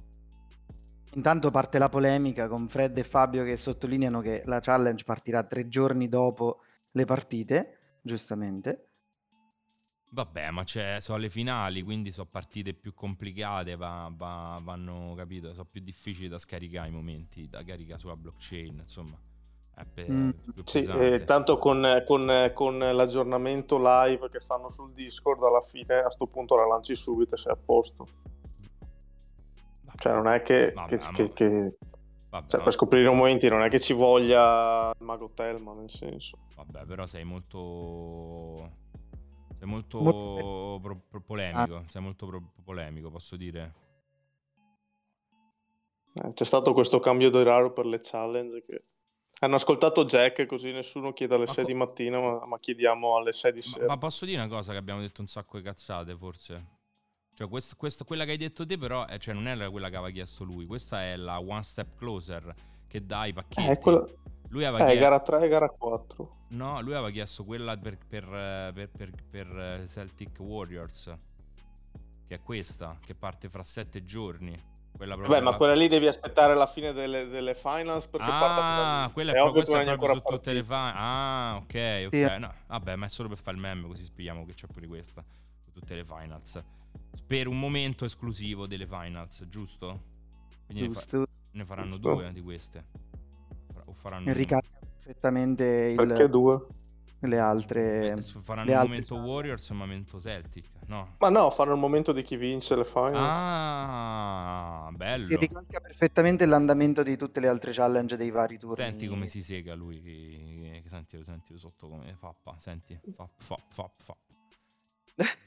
[1.15, 5.67] Intanto parte la polemica con Fred e Fabio che sottolineano che la challenge partirà tre
[5.67, 6.61] giorni dopo
[6.93, 8.91] le partite, giustamente.
[10.13, 15.53] Vabbè, ma c'è, sono le finali, quindi sono partite più complicate, va, va, vanno, capito,
[15.53, 19.19] sono più difficili da scaricare i momenti, da caricare sulla blockchain, insomma.
[19.93, 20.31] Per, mm.
[20.65, 26.03] Sì, eh, tanto con, con, con, l'aggiornamento live che fanno sul Discord, alla fine a
[26.03, 28.07] questo punto la lanci subito e sei a posto.
[29.83, 29.97] Vabbè.
[29.97, 31.77] Cioè, non è che, Vabbè, che, che, che...
[32.29, 36.39] Vabbè, cioè, per scoprire momenti non è che ci voglia il mago Telma, nel senso.
[36.55, 38.83] Vabbè, però sei molto
[39.65, 40.79] sei molto, molto...
[40.83, 41.85] Pro- pro- polemico, ah.
[41.87, 43.75] sei molto pro- polemico, posso dire.
[46.23, 48.85] Eh, c'è stato questo cambio di raro per le challenge che...
[49.45, 53.17] Hanno ascoltato Jack così nessuno chiede alle ma 6 po- di mattina, ma, ma, chiediamo
[53.17, 53.87] alle 6 di sera.
[53.87, 56.83] Ma, ma, posso dire una cosa che abbiamo detto un sacco di cazzate, forse?
[57.35, 59.97] Cioè, quest, quest, quella che hai detto te, però, eh, cioè, non era quella che
[59.97, 60.65] aveva chiesto lui.
[60.65, 62.55] Questa è la One Step Closer
[62.87, 63.71] che dà i pacchetti.
[63.71, 64.19] Eh, quello...
[64.49, 65.01] Lui aveva eh, chiesto...
[65.03, 66.37] gara 3 e gara 4.
[66.51, 68.25] No, lui aveva chiesto quella per, per,
[68.73, 71.13] per, per, eh, Celtic Warriors.
[72.27, 74.57] Che è questa, che parte fra 7 giorni.
[74.97, 79.11] Quella Vabbè, ma quella lì devi aspettare la fine delle, delle finals perché ah, parta
[79.13, 80.95] quella è, è ovvio che non su tutte le finals.
[80.97, 82.11] Ah, ok, ok.
[82.11, 82.39] Sì.
[82.39, 85.25] No, vabbè, ma è solo per fare il meme, così spieghiamo che c'è pure questa.
[85.73, 86.63] Tutte le finals.
[87.27, 90.01] Per un momento esclusivo delle finals, giusto?
[90.67, 91.19] Quindi giusto.
[91.19, 92.15] Ne, fa- ne faranno giusto.
[92.15, 92.85] due di queste
[93.87, 96.67] o faranno ricarica perfettamente il, perché due?
[97.21, 101.17] le altre faranno il momento Warriors e un momento Celtic no.
[101.19, 103.37] Ma no fanno il momento di chi vince le finals.
[103.37, 105.27] Ah bello.
[105.27, 109.43] Si ricalca perfettamente l'andamento di tutte le altre challenge dei vari turni senti come si
[109.43, 110.83] sega lui.
[110.89, 114.17] Senti, senti sotto come fappa senti fa fa fa fa.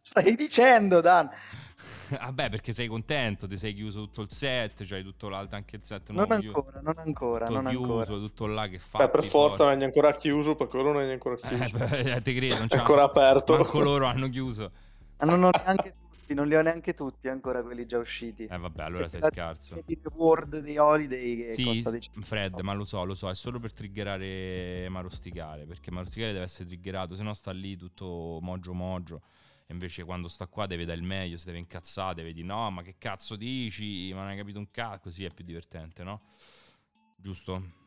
[0.00, 1.28] Stai dicendo Dan
[2.20, 5.84] Vabbè, perché sei contento, ti sei chiuso tutto il set, cioè tutto l'altro anche il
[5.84, 8.18] set non ancora, non ancora, tutto non chiuso, ancora.
[8.18, 8.98] tutto là che fa.
[8.98, 11.76] Beh, per forza non è ancora chiuso, perché loro non è ancora eh, chiuso.
[11.84, 13.56] Eh, te credo, non è ancora aperto.
[13.56, 14.70] Manco loro hanno chiuso.
[15.18, 18.44] Ma non ho neanche tutti, non li ho neanche tutti ancora quelli già usciti.
[18.44, 19.82] Eh vabbè, allora sei scarso.
[19.86, 21.82] Il reward dei holiday che Sì,
[22.20, 26.68] Fred, ma lo so, lo so, è solo per triggerare Marosticare, perché Marosticare deve essere
[26.68, 29.22] triggerato, se no sta lì tutto mogio mogio
[29.66, 32.70] e invece quando sta qua deve dare il meglio, si deve incazzare, deve dire no,
[32.70, 34.12] ma che cazzo dici?
[34.12, 36.22] Ma non hai capito un cazzo, così è più divertente, no?
[37.16, 37.84] Giusto?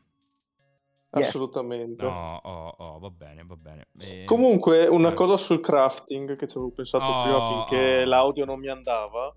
[1.12, 1.26] Yes.
[1.26, 2.04] Assolutamente.
[2.04, 3.88] No, oh, oh, va bene, va bene.
[3.98, 4.24] E...
[4.24, 8.06] Comunque, una cosa sul crafting che ci avevo pensato oh, prima finché oh.
[8.06, 9.34] l'audio non mi andava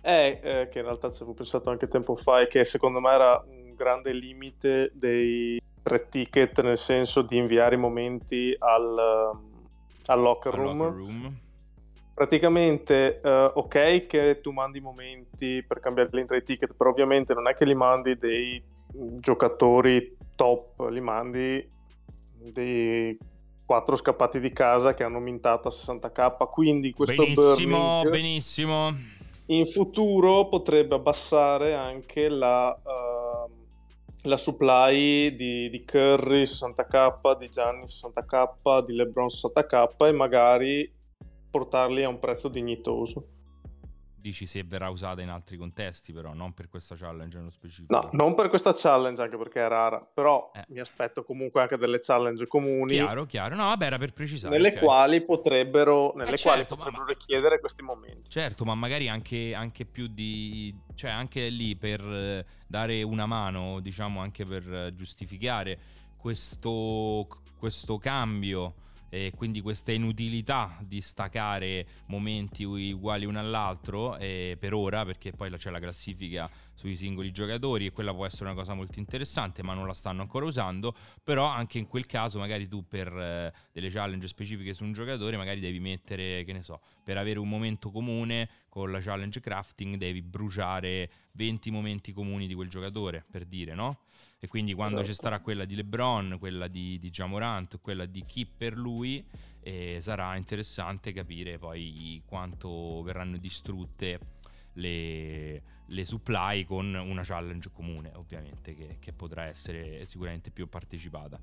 [0.00, 3.10] è eh, che in realtà ci avevo pensato anche tempo fa e che secondo me
[3.10, 9.51] era un grande limite dei tre ticket nel senso di inviare i momenti al
[10.06, 10.80] al locker room.
[10.80, 11.38] Al locker room.
[12.14, 17.48] Praticamente, uh, ok che tu mandi momenti per cambiare l'intro ai ticket, però ovviamente non
[17.48, 18.62] è che li mandi dei
[19.16, 21.70] giocatori top, li mandi
[22.52, 23.18] dei
[23.64, 28.96] quattro scappati di casa che hanno mintato a 60k, quindi questo benissimo, burning benissimo.
[29.46, 32.78] in futuro potrebbe abbassare anche la...
[32.84, 33.01] Uh,
[34.24, 40.92] la supply di, di, Curry 60k, di Gianni 60k, di LeBron 60k e magari
[41.50, 43.26] portarli a un prezzo dignitoso.
[44.22, 47.92] Dici se verrà usata in altri contesti, però non per questa challenge nello specifico.
[47.92, 49.98] No, non per questa challenge, anche perché è rara.
[49.98, 50.64] Però eh.
[50.68, 52.92] mi aspetto comunque anche delle challenge comuni.
[52.92, 53.56] Chiaro, chiaro.
[53.56, 54.54] No, vabbè, era per precisare.
[54.54, 54.80] Nelle okay.
[54.80, 57.08] quali potrebbero, nelle eh quali certo, potrebbero ma...
[57.08, 58.30] richiedere questi momenti.
[58.30, 60.72] Certo, ma magari anche, anche, più di.
[60.94, 65.76] cioè anche lì per eh, dare una mano, diciamo, anche per eh, giustificare
[66.16, 67.26] questo,
[67.58, 68.74] questo cambio
[69.14, 75.50] e quindi questa inutilità di staccare momenti uguali uno all'altro eh, per ora perché poi
[75.50, 79.74] c'è la classifica sui singoli giocatori e quella può essere una cosa molto interessante ma
[79.74, 83.90] non la stanno ancora usando però anche in quel caso magari tu per eh, delle
[83.90, 87.90] challenge specifiche su un giocatore magari devi mettere che ne so per avere un momento
[87.90, 93.74] comune con la challenge crafting devi bruciare 20 momenti comuni di quel giocatore per dire
[93.74, 94.04] no?
[94.44, 95.14] E quindi quando esatto.
[95.14, 99.24] ci sarà quella di LeBron, quella di, di Jamorant, quella di chi per lui,
[99.60, 104.18] eh, sarà interessante capire poi quanto verranno distrutte
[104.72, 111.38] le, le, supply con una challenge comune, ovviamente, che, che potrà essere sicuramente più partecipata.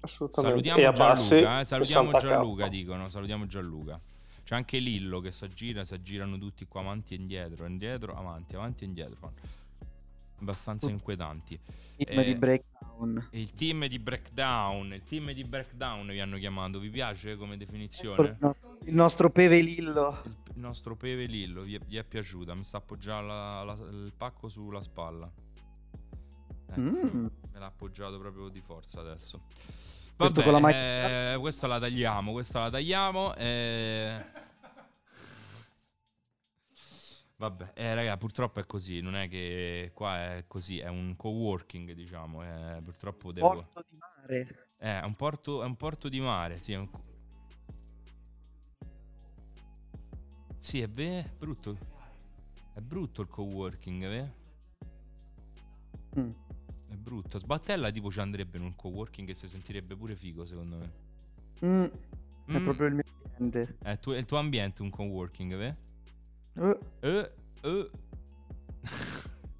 [0.00, 0.68] Assolutamente.
[0.68, 1.64] Salutiamo Gianluca, eh?
[1.64, 4.00] salutiamo Gianluca, dicono, salutiamo Gianluca.
[4.42, 8.56] C'è anche Lillo che si aggira, si aggirano tutti qua avanti e indietro, indietro, avanti,
[8.56, 9.34] avanti e indietro.
[10.42, 11.58] Abbastanza inquietanti.
[11.96, 13.28] Il team eh, di breakdown.
[13.30, 18.36] Il team di breakdown, il team di breakdown vi hanno chiamato, vi piace come definizione?
[18.84, 20.20] Il nostro, Peve Lillo.
[20.24, 23.72] Il, il, nostro Peve Lillo, vi è, vi è piaciuta, mi sta appoggiando la, la,
[23.72, 25.30] il pacco sulla spalla.
[26.68, 27.26] Ecco, mm.
[27.52, 29.42] Me l'ha appoggiato proprio di forza adesso.
[30.16, 33.34] Vabbè, con la eh, questa la tagliamo, questa la tagliamo.
[33.36, 34.50] Eh...
[37.42, 41.90] Vabbè, eh, raga, purtroppo è così, non è che qua è così, è un co-working,
[41.90, 43.48] diciamo, eh, purtroppo devo...
[43.48, 44.68] Porto di mare.
[44.78, 46.88] Eh, è un porto, è un porto di mare, sì, è un...
[50.56, 51.76] Sì, è vero, è brutto.
[52.74, 54.34] È brutto il co-working, vero?
[56.20, 56.30] Mm.
[56.90, 57.40] È brutto.
[57.40, 60.92] Sbattella tipo ci andrebbe in un co-working e si sentirebbe pure figo, secondo me.
[61.64, 61.84] Mm.
[62.44, 62.62] È mm.
[62.62, 63.02] proprio il mio
[63.36, 63.78] ambiente.
[63.82, 65.90] È, tu- è il tuo ambiente un co-working, vero?
[66.54, 66.78] Uh.
[67.00, 67.90] Uh, uh.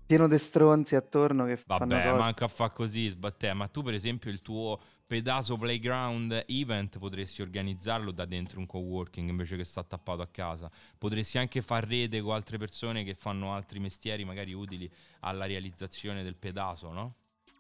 [0.07, 2.19] Pieno di stronzi attorno che Vabbè, fanno cose.
[2.19, 3.53] manca a fa così, sbattè.
[3.55, 9.29] Ma tu per esempio il tuo pedaso playground event potresti organizzarlo da dentro un co-working
[9.29, 10.71] invece che sta tappato a casa.
[10.99, 14.91] Potresti anche far rete con altre persone che fanno altri mestieri magari utili
[15.21, 17.15] alla realizzazione del pedaso, no?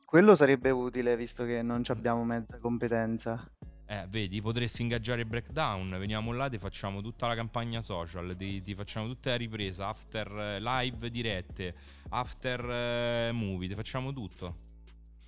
[0.05, 3.51] Quello sarebbe utile visto che non abbiamo mezza competenza.
[3.93, 8.75] Eh, vedi, potresti ingaggiare Breakdown, veniamo là, ti facciamo tutta la campagna social, ti, ti
[8.75, 11.75] facciamo tutta la ripresa, after eh, live dirette,
[12.09, 14.71] after eh, movie, ti facciamo tutto.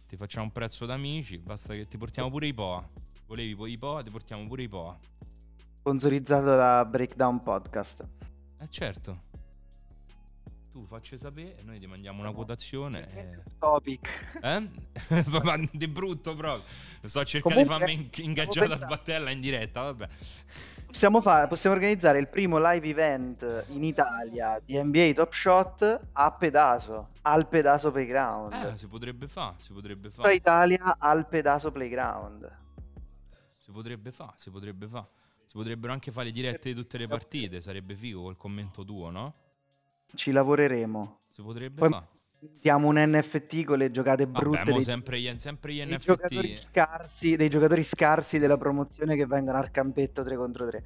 [0.08, 2.88] Ti facciamo un prezzo d'amici, basta che ti portiamo pure i POA.
[3.26, 4.96] Volevi i POA, ti portiamo pure i POA.
[5.80, 8.02] Sponsorizzato da Breakdown Podcast.
[8.60, 9.34] Eh certo
[10.74, 13.06] tu facci sapere, noi ti mandiamo una quotazione.
[13.14, 13.42] E...
[13.60, 14.32] Topic.
[14.42, 14.68] Eh?
[15.72, 16.64] Di brutto proprio.
[17.04, 20.08] Sto cercando Comunque, di farmi ingaggiare la sbattella in diretta, vabbè.
[20.86, 26.32] Possiamo, fare, possiamo organizzare il primo live event in Italia di NBA Top Shot a
[26.32, 28.52] Pedaso, al Pedaso Playground.
[28.52, 30.34] Eh, si potrebbe fare, si potrebbe fare.
[30.34, 32.52] Italia al Pedaso Playground.
[33.58, 35.06] Si potrebbe fare, si potrebbe fare.
[35.46, 39.10] Si potrebbero anche fare le dirette di tutte le partite, sarebbe figo col commento tuo,
[39.10, 39.34] no?
[40.14, 41.20] Ci lavoreremo.
[41.30, 42.08] Si potrebbe Poi fare.
[42.60, 44.58] Diamo un NFT con le giocate brutte.
[44.58, 46.04] Vabbè, dei, sempre, gli, sempre gli dei NFT.
[46.04, 50.84] Giocatori scarsi, dei giocatori scarsi della promozione che vengono al campetto 3 contro 3.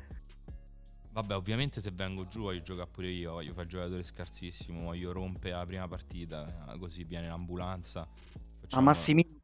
[1.11, 5.55] Vabbè, ovviamente se vengo giù voglio giocare pure io, voglio fare giocatore scarsissimo, voglio rompere
[5.55, 8.07] la prima partita, così viene l'ambulanza.
[8.61, 8.85] Facciamo...
[8.85, 8.95] Ma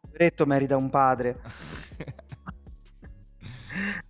[0.00, 1.40] Poveretto merita un padre.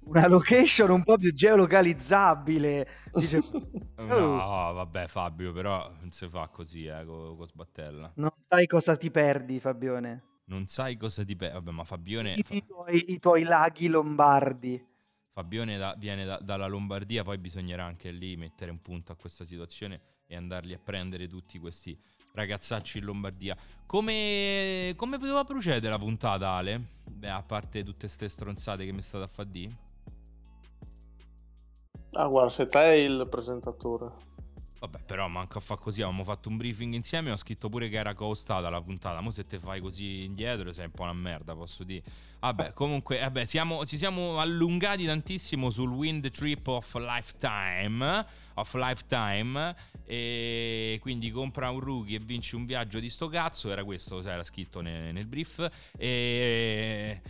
[0.05, 2.89] una location un po' più geolocalizzabile.
[3.15, 3.39] Dice,
[3.97, 4.05] oh.
[4.05, 8.13] No, vabbè, Fabio, però non si fa così, eh, con, con Sbattella.
[8.17, 10.23] Non sai cosa ti perdi, Fabione.
[10.47, 11.55] Non sai cosa ti perdi.
[11.55, 12.35] Vabbè, ma Fabione.
[12.35, 14.93] I, i, tuoi, I, tuoi, laghi lombardi.
[15.33, 19.45] Fabione da, viene da, dalla Lombardia, poi bisognerà anche lì mettere un punto a questa
[19.45, 21.99] situazione e andarli a prendere tutti questi
[22.35, 23.57] ragazzacci in Lombardia.
[23.87, 26.81] Come, come poteva procedere la puntata, Ale?
[27.05, 29.77] Beh, a parte tutte queste stronzate che mi state a fare di.
[32.13, 34.34] Ah, guarda, se te è il presentatore.
[34.85, 36.03] Vabbè, però manco a fa così.
[36.03, 37.31] Avevamo fatto un briefing insieme.
[37.31, 39.19] Ho scritto pure che era costata la puntata.
[39.23, 42.03] Ma se te fai così indietro, sei un po' una merda, posso dire.
[42.41, 48.27] Vabbè, comunque, vabbè, siamo, ci siamo allungati tantissimo sul Wind Trip of Lifetime.
[48.55, 49.75] Of Lifetime.
[50.05, 53.71] E quindi compra un rookie e vinci un viaggio di sto cazzo.
[53.71, 55.67] Era questo, era scritto nel, nel brief.
[55.97, 57.23] E.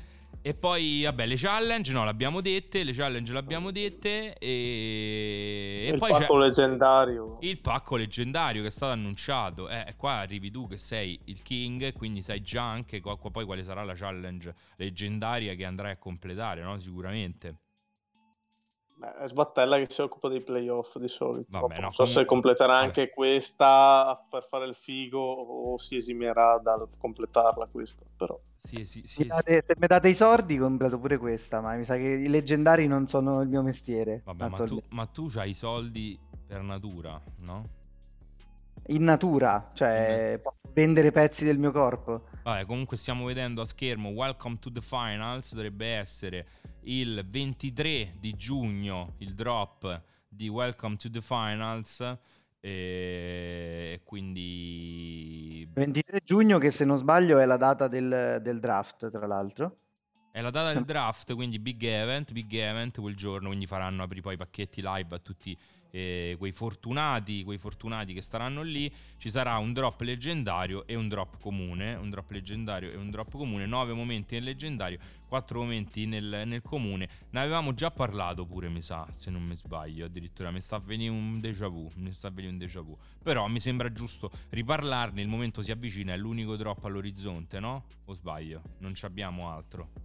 [0.47, 5.87] E poi, vabbè, le challenge, no, l'abbiamo dette, le challenge l'abbiamo dette e...
[5.89, 7.39] Il e poi pacco leggendario.
[7.41, 9.71] Il pacco leggendario che è stato annunciato.
[9.71, 13.47] Eh, qua arrivi tu che sei il king, quindi sai già anche qua, qua, poi
[13.47, 16.79] quale sarà la challenge leggendaria che andrai a completare, no?
[16.79, 17.61] Sicuramente.
[18.97, 21.59] Beh, è Sbattella che si occupa dei playoff di solito.
[21.59, 22.23] Vabbè, non no, so comunque...
[22.23, 28.39] se completerà anche questa per fare il figo o si esimerà dal completarla questa, però.
[28.59, 31.97] Sì, sì, sì, date, se mi date i soldi completo pure questa, ma mi sa
[31.97, 34.23] che i leggendari non sono il mio mestiere.
[34.25, 37.69] Vabbè, ma tu, ma tu hai i soldi per natura, no?
[38.87, 40.41] In natura, cioè In...
[40.41, 42.27] posso vendere pezzi del mio corpo.
[42.45, 46.47] Vabbè, comunque stiamo vedendo a schermo Welcome to the Finals, dovrebbe essere
[46.83, 52.19] il 23 di giugno il drop di Welcome to the Finals
[52.61, 59.27] e quindi 23 giugno che se non sbaglio è la data del, del draft tra
[59.27, 59.79] l'altro
[60.35, 64.21] è la data del draft quindi big event big event quel giorno quindi faranno aprire
[64.21, 65.57] poi i pacchetti live a tutti
[65.95, 71.07] eh, quei fortunati, quei fortunati che staranno lì, ci sarà un drop leggendario e un
[71.07, 76.05] drop comune, un drop leggendario e un drop comune, 9 momenti nel leggendario, 4 momenti
[76.07, 77.09] nel, nel comune.
[77.31, 81.13] Ne avevamo già parlato pure, mi sa, se non mi sbaglio, addirittura mi sta venire
[81.13, 82.99] un déjà vu, mi sta a venire un déjà vu.
[83.23, 87.85] Però mi sembra giusto riparlarne, il momento si avvicina, è l'unico drop all'orizzonte, no?
[88.07, 88.63] O sbaglio?
[88.79, 90.04] Non ci abbiamo altro.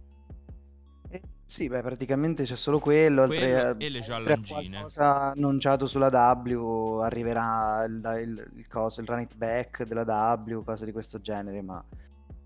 [1.50, 7.00] Eh, sì, beh, praticamente c'è solo quello, oltre a, e le qualcosa annunciato sulla W,
[7.00, 10.04] arriverà il, il, il, coso, il run it back della
[10.36, 11.84] W, cose di questo genere, ma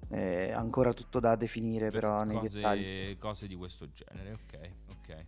[0.09, 3.19] è ancora tutto da definire per però nei cose, dettagli.
[3.19, 5.25] Cose di questo genere, ok, ok.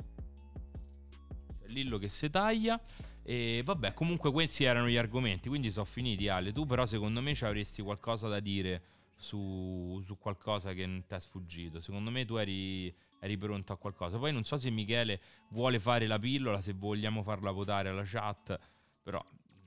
[1.67, 2.81] Lillo che si taglia.
[3.23, 6.53] E vabbè, comunque questi erano gli argomenti, quindi sono finiti Ale.
[6.53, 8.83] Tu però secondo me ci avresti qualcosa da dire
[9.17, 11.81] su, su qualcosa che ti è sfuggito.
[11.81, 12.95] Secondo me tu eri
[13.27, 14.19] eri pronto a qualcosa.
[14.19, 15.21] Poi non so se Michele
[15.51, 18.59] vuole fare la pillola, se vogliamo farla votare alla chat,
[19.03, 19.23] però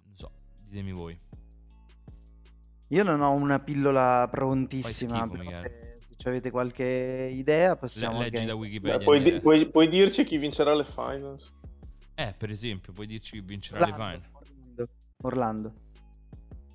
[0.06, 0.32] non so,
[0.66, 1.20] ditemi voi.
[2.92, 8.20] Io non ho una pillola prontissima, schifo, se, se avete qualche idea possiamo...
[8.20, 8.98] leggi da Wikipedia.
[8.98, 11.54] Beh, puoi, di- puoi, puoi, dirci chi vincerà le finals?
[12.16, 14.90] Eh, per esempio, puoi dirci chi vincerà Orlando, le finals.
[15.22, 15.74] Orlando.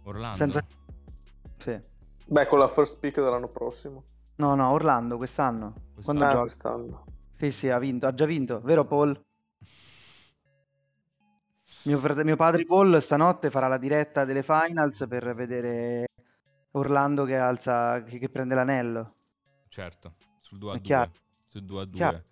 [0.04, 0.36] Orlando.
[0.36, 0.64] Senza...
[1.58, 1.80] Sì.
[2.26, 4.04] Beh, con la first pick dell'anno prossimo.
[4.36, 5.72] No, no, Orlando quest'anno.
[5.94, 6.02] quest'anno.
[6.02, 6.40] Quando ah, gioca?
[6.40, 7.04] quest'anno.
[7.32, 9.20] Sì, sì, ha vinto, ha già vinto, vero Paul?
[11.84, 16.06] Mio, frate- mio padre Paul stanotte farà la diretta delle finals per vedere
[16.72, 19.14] Orlando che alza, che, che prende l'anello.
[19.68, 21.10] Certo, sul 2 a 2.
[21.46, 22.24] Sul 2 a 2.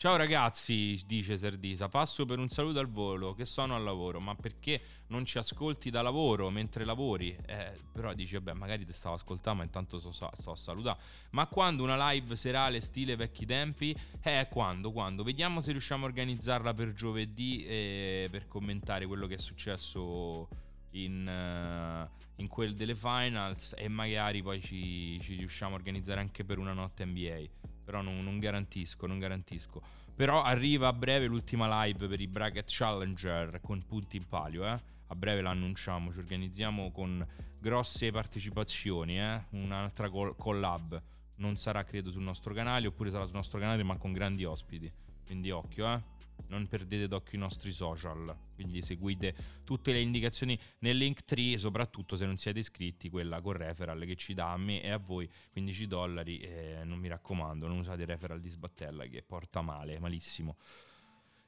[0.00, 4.34] Ciao ragazzi, dice Serdisa, passo per un saluto al volo, che sono al lavoro, ma
[4.34, 7.36] perché non ci ascolti da lavoro mentre lavori?
[7.44, 10.98] Eh, però dici, vabbè, magari ti stavo ascoltando, ma intanto sto, sto a salutare.
[11.32, 13.94] Ma quando una live serale stile vecchi tempi?
[14.22, 14.90] Eh, quando?
[14.90, 15.22] Quando?
[15.22, 20.48] Vediamo se riusciamo a organizzarla per giovedì eh, per commentare quello che è successo
[20.92, 26.42] in, uh, in quel delle finals e magari poi ci, ci riusciamo a organizzare anche
[26.42, 29.82] per una notte NBA però non, non, garantisco, non garantisco.
[30.14, 34.80] Però arriva a breve l'ultima live per i Bracket Challenger con punti in palio, eh?
[35.08, 37.26] A breve l'annunciamo, ci organizziamo con
[37.58, 39.42] grosse partecipazioni, eh?
[39.50, 41.02] Un'altra collab.
[41.36, 44.92] Non sarà credo sul nostro canale, oppure sarà sul nostro canale ma con grandi ospiti.
[45.26, 46.09] Quindi occhio, eh?
[46.48, 49.34] Non perdete d'occhio i nostri social, quindi seguite
[49.64, 54.16] tutte le indicazioni nel link 3, soprattutto se non siete iscritti, quella con referral che
[54.16, 58.04] ci dà a me e a voi 15 dollari, eh, non mi raccomando, non usate
[58.04, 60.56] referral di sbattella che porta male, malissimo.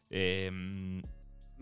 [0.08, 1.00] Ehm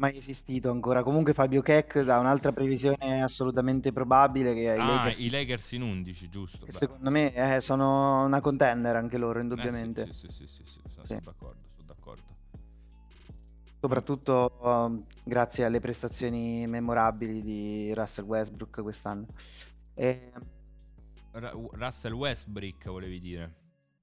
[0.01, 1.03] mai esistito ancora.
[1.03, 5.21] Comunque Fabio Keck dà un'altra previsione assolutamente probabile che ah, i Lakers...
[5.21, 6.67] i Lakers in 11, giusto.
[6.71, 10.03] Secondo me eh, sono una contender anche loro, indubbiamente.
[10.03, 11.70] Eh, sì, sì, sì, sì, sì, sì, sono d'accordo
[13.81, 19.27] soprattutto uh, grazie alle prestazioni memorabili di Russell Westbrook quest'anno.
[19.95, 20.33] E...
[21.33, 23.55] R- Russell Westbrook volevi dire?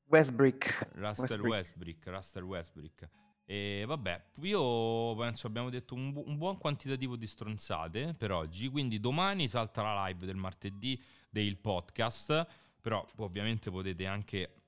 [0.08, 0.90] Westbrook.
[0.96, 3.10] Russell Westbrook, Russell Westbrook.
[3.46, 8.68] E vabbè, io penso abbiamo detto un, bu- un, buon quantitativo di stronzate per oggi,
[8.68, 12.46] quindi domani salta la live del martedì del podcast,
[12.82, 14.67] però ovviamente potete anche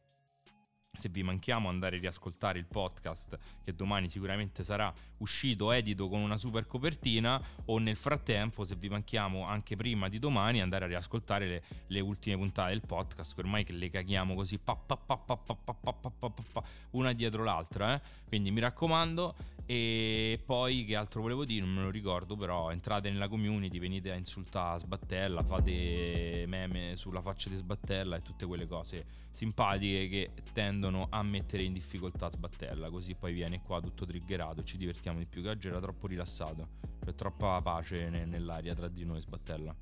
[1.00, 6.20] se vi manchiamo andare a riascoltare il podcast che domani sicuramente sarà uscito edito con
[6.20, 10.88] una super copertina o nel frattempo se vi manchiamo anche prima di domani andare a
[10.88, 16.64] riascoltare le, le ultime puntate del podcast ormai che le caghiamo così pa, pa, pa,
[16.92, 18.02] una dietro l'altra eh?
[18.28, 19.36] quindi mi raccomando
[19.66, 24.12] e poi che altro volevo dire non me lo ricordo però entrate nella community venite
[24.12, 30.32] a insultare Sbattella fate meme sulla faccia di Sbattella e tutte quelle cose simpatiche che
[30.54, 35.26] tendono a mettere in difficoltà Sbattella così poi viene qua tutto triggerato ci divertiamo di
[35.26, 35.42] più.
[35.42, 36.68] Che oggi era troppo rilassato.
[37.04, 39.76] C'è troppa pace ne- nell'aria tra di noi Sbattella.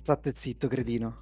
[0.00, 1.16] State zitto, cretino.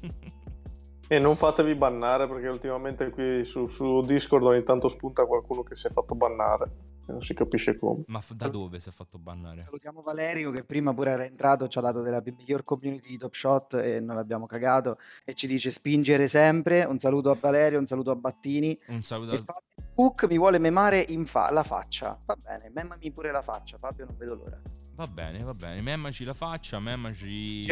[1.08, 5.76] e non fatevi bannare perché ultimamente qui su, su Discord ogni tanto spunta qualcuno che
[5.76, 8.04] si è fatto bannare non si capisce come.
[8.06, 9.62] Ma da dove si è fatto bannare?
[9.62, 13.34] Salutiamo Valerio che prima pure era entrato, ci ha dato della miglior community di Top
[13.34, 16.84] Shot e non l'abbiamo cagato e ci dice spingere sempre.
[16.84, 18.78] Un saluto a Valerio, un saluto a Battini.
[18.88, 19.36] Un saluto a...
[19.36, 22.18] Fabio Cook mi vuole memare in fa- la faccia.
[22.24, 24.60] Va bene, memami pure la faccia, Fabio, non vedo l'ora.
[24.96, 25.80] Va bene, va bene.
[25.82, 27.66] Memaci la faccia, memaci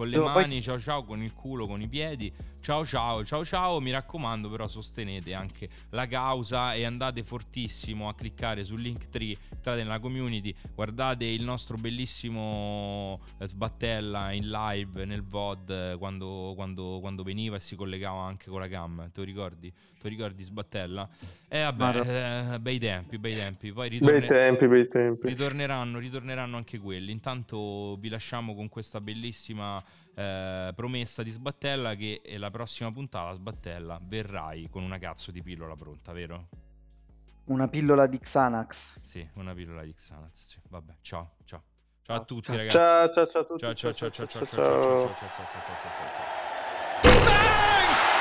[0.00, 0.62] con le Dove mani, poi...
[0.62, 2.32] ciao ciao, con il culo, con i piedi.
[2.62, 8.14] Ciao ciao, ciao ciao, mi raccomando però sostenete anche la causa e andate fortissimo a
[8.14, 15.06] cliccare sul link 3, entrate nella community, guardate il nostro bellissimo eh, sbattella in live
[15.06, 19.20] nel VOD eh, quando, quando, quando veniva e si collegava anche con la cam, te
[19.20, 19.70] lo ricordi?
[19.70, 21.08] Te lo ricordi sbattella?
[21.48, 24.18] E eh, vabbè, eh, bei tempi, bei tempi, poi ritorne...
[24.18, 25.28] bei tempi, bei tempi.
[25.28, 27.10] Ritorneranno, ritorneranno anche quelli.
[27.10, 29.82] Intanto vi lasciamo con questa bellissima
[30.14, 36.12] promessa di Sbattella che la prossima puntata, Sbattella, verrai con una cazzo di pillola pronta,
[36.12, 36.48] vero?
[37.44, 39.00] Una pillola di Xanax.
[39.00, 40.46] Sì, una pillola di Xanax.
[40.46, 40.58] Sì.
[40.68, 41.62] Vabbè, ciao, ciao.
[42.02, 42.56] Ciao a tutti, ciao.
[42.56, 42.76] ragazzi.
[42.76, 43.60] Ciao, ciao, ciao a tutti.
[43.60, 46.48] Ciao, ciao, ciao, ciao, ciao, ciao, ciao, ciao, ciao, ciao, ciao, ciao, ciao, ciao.
[47.02, 47.40] Bang!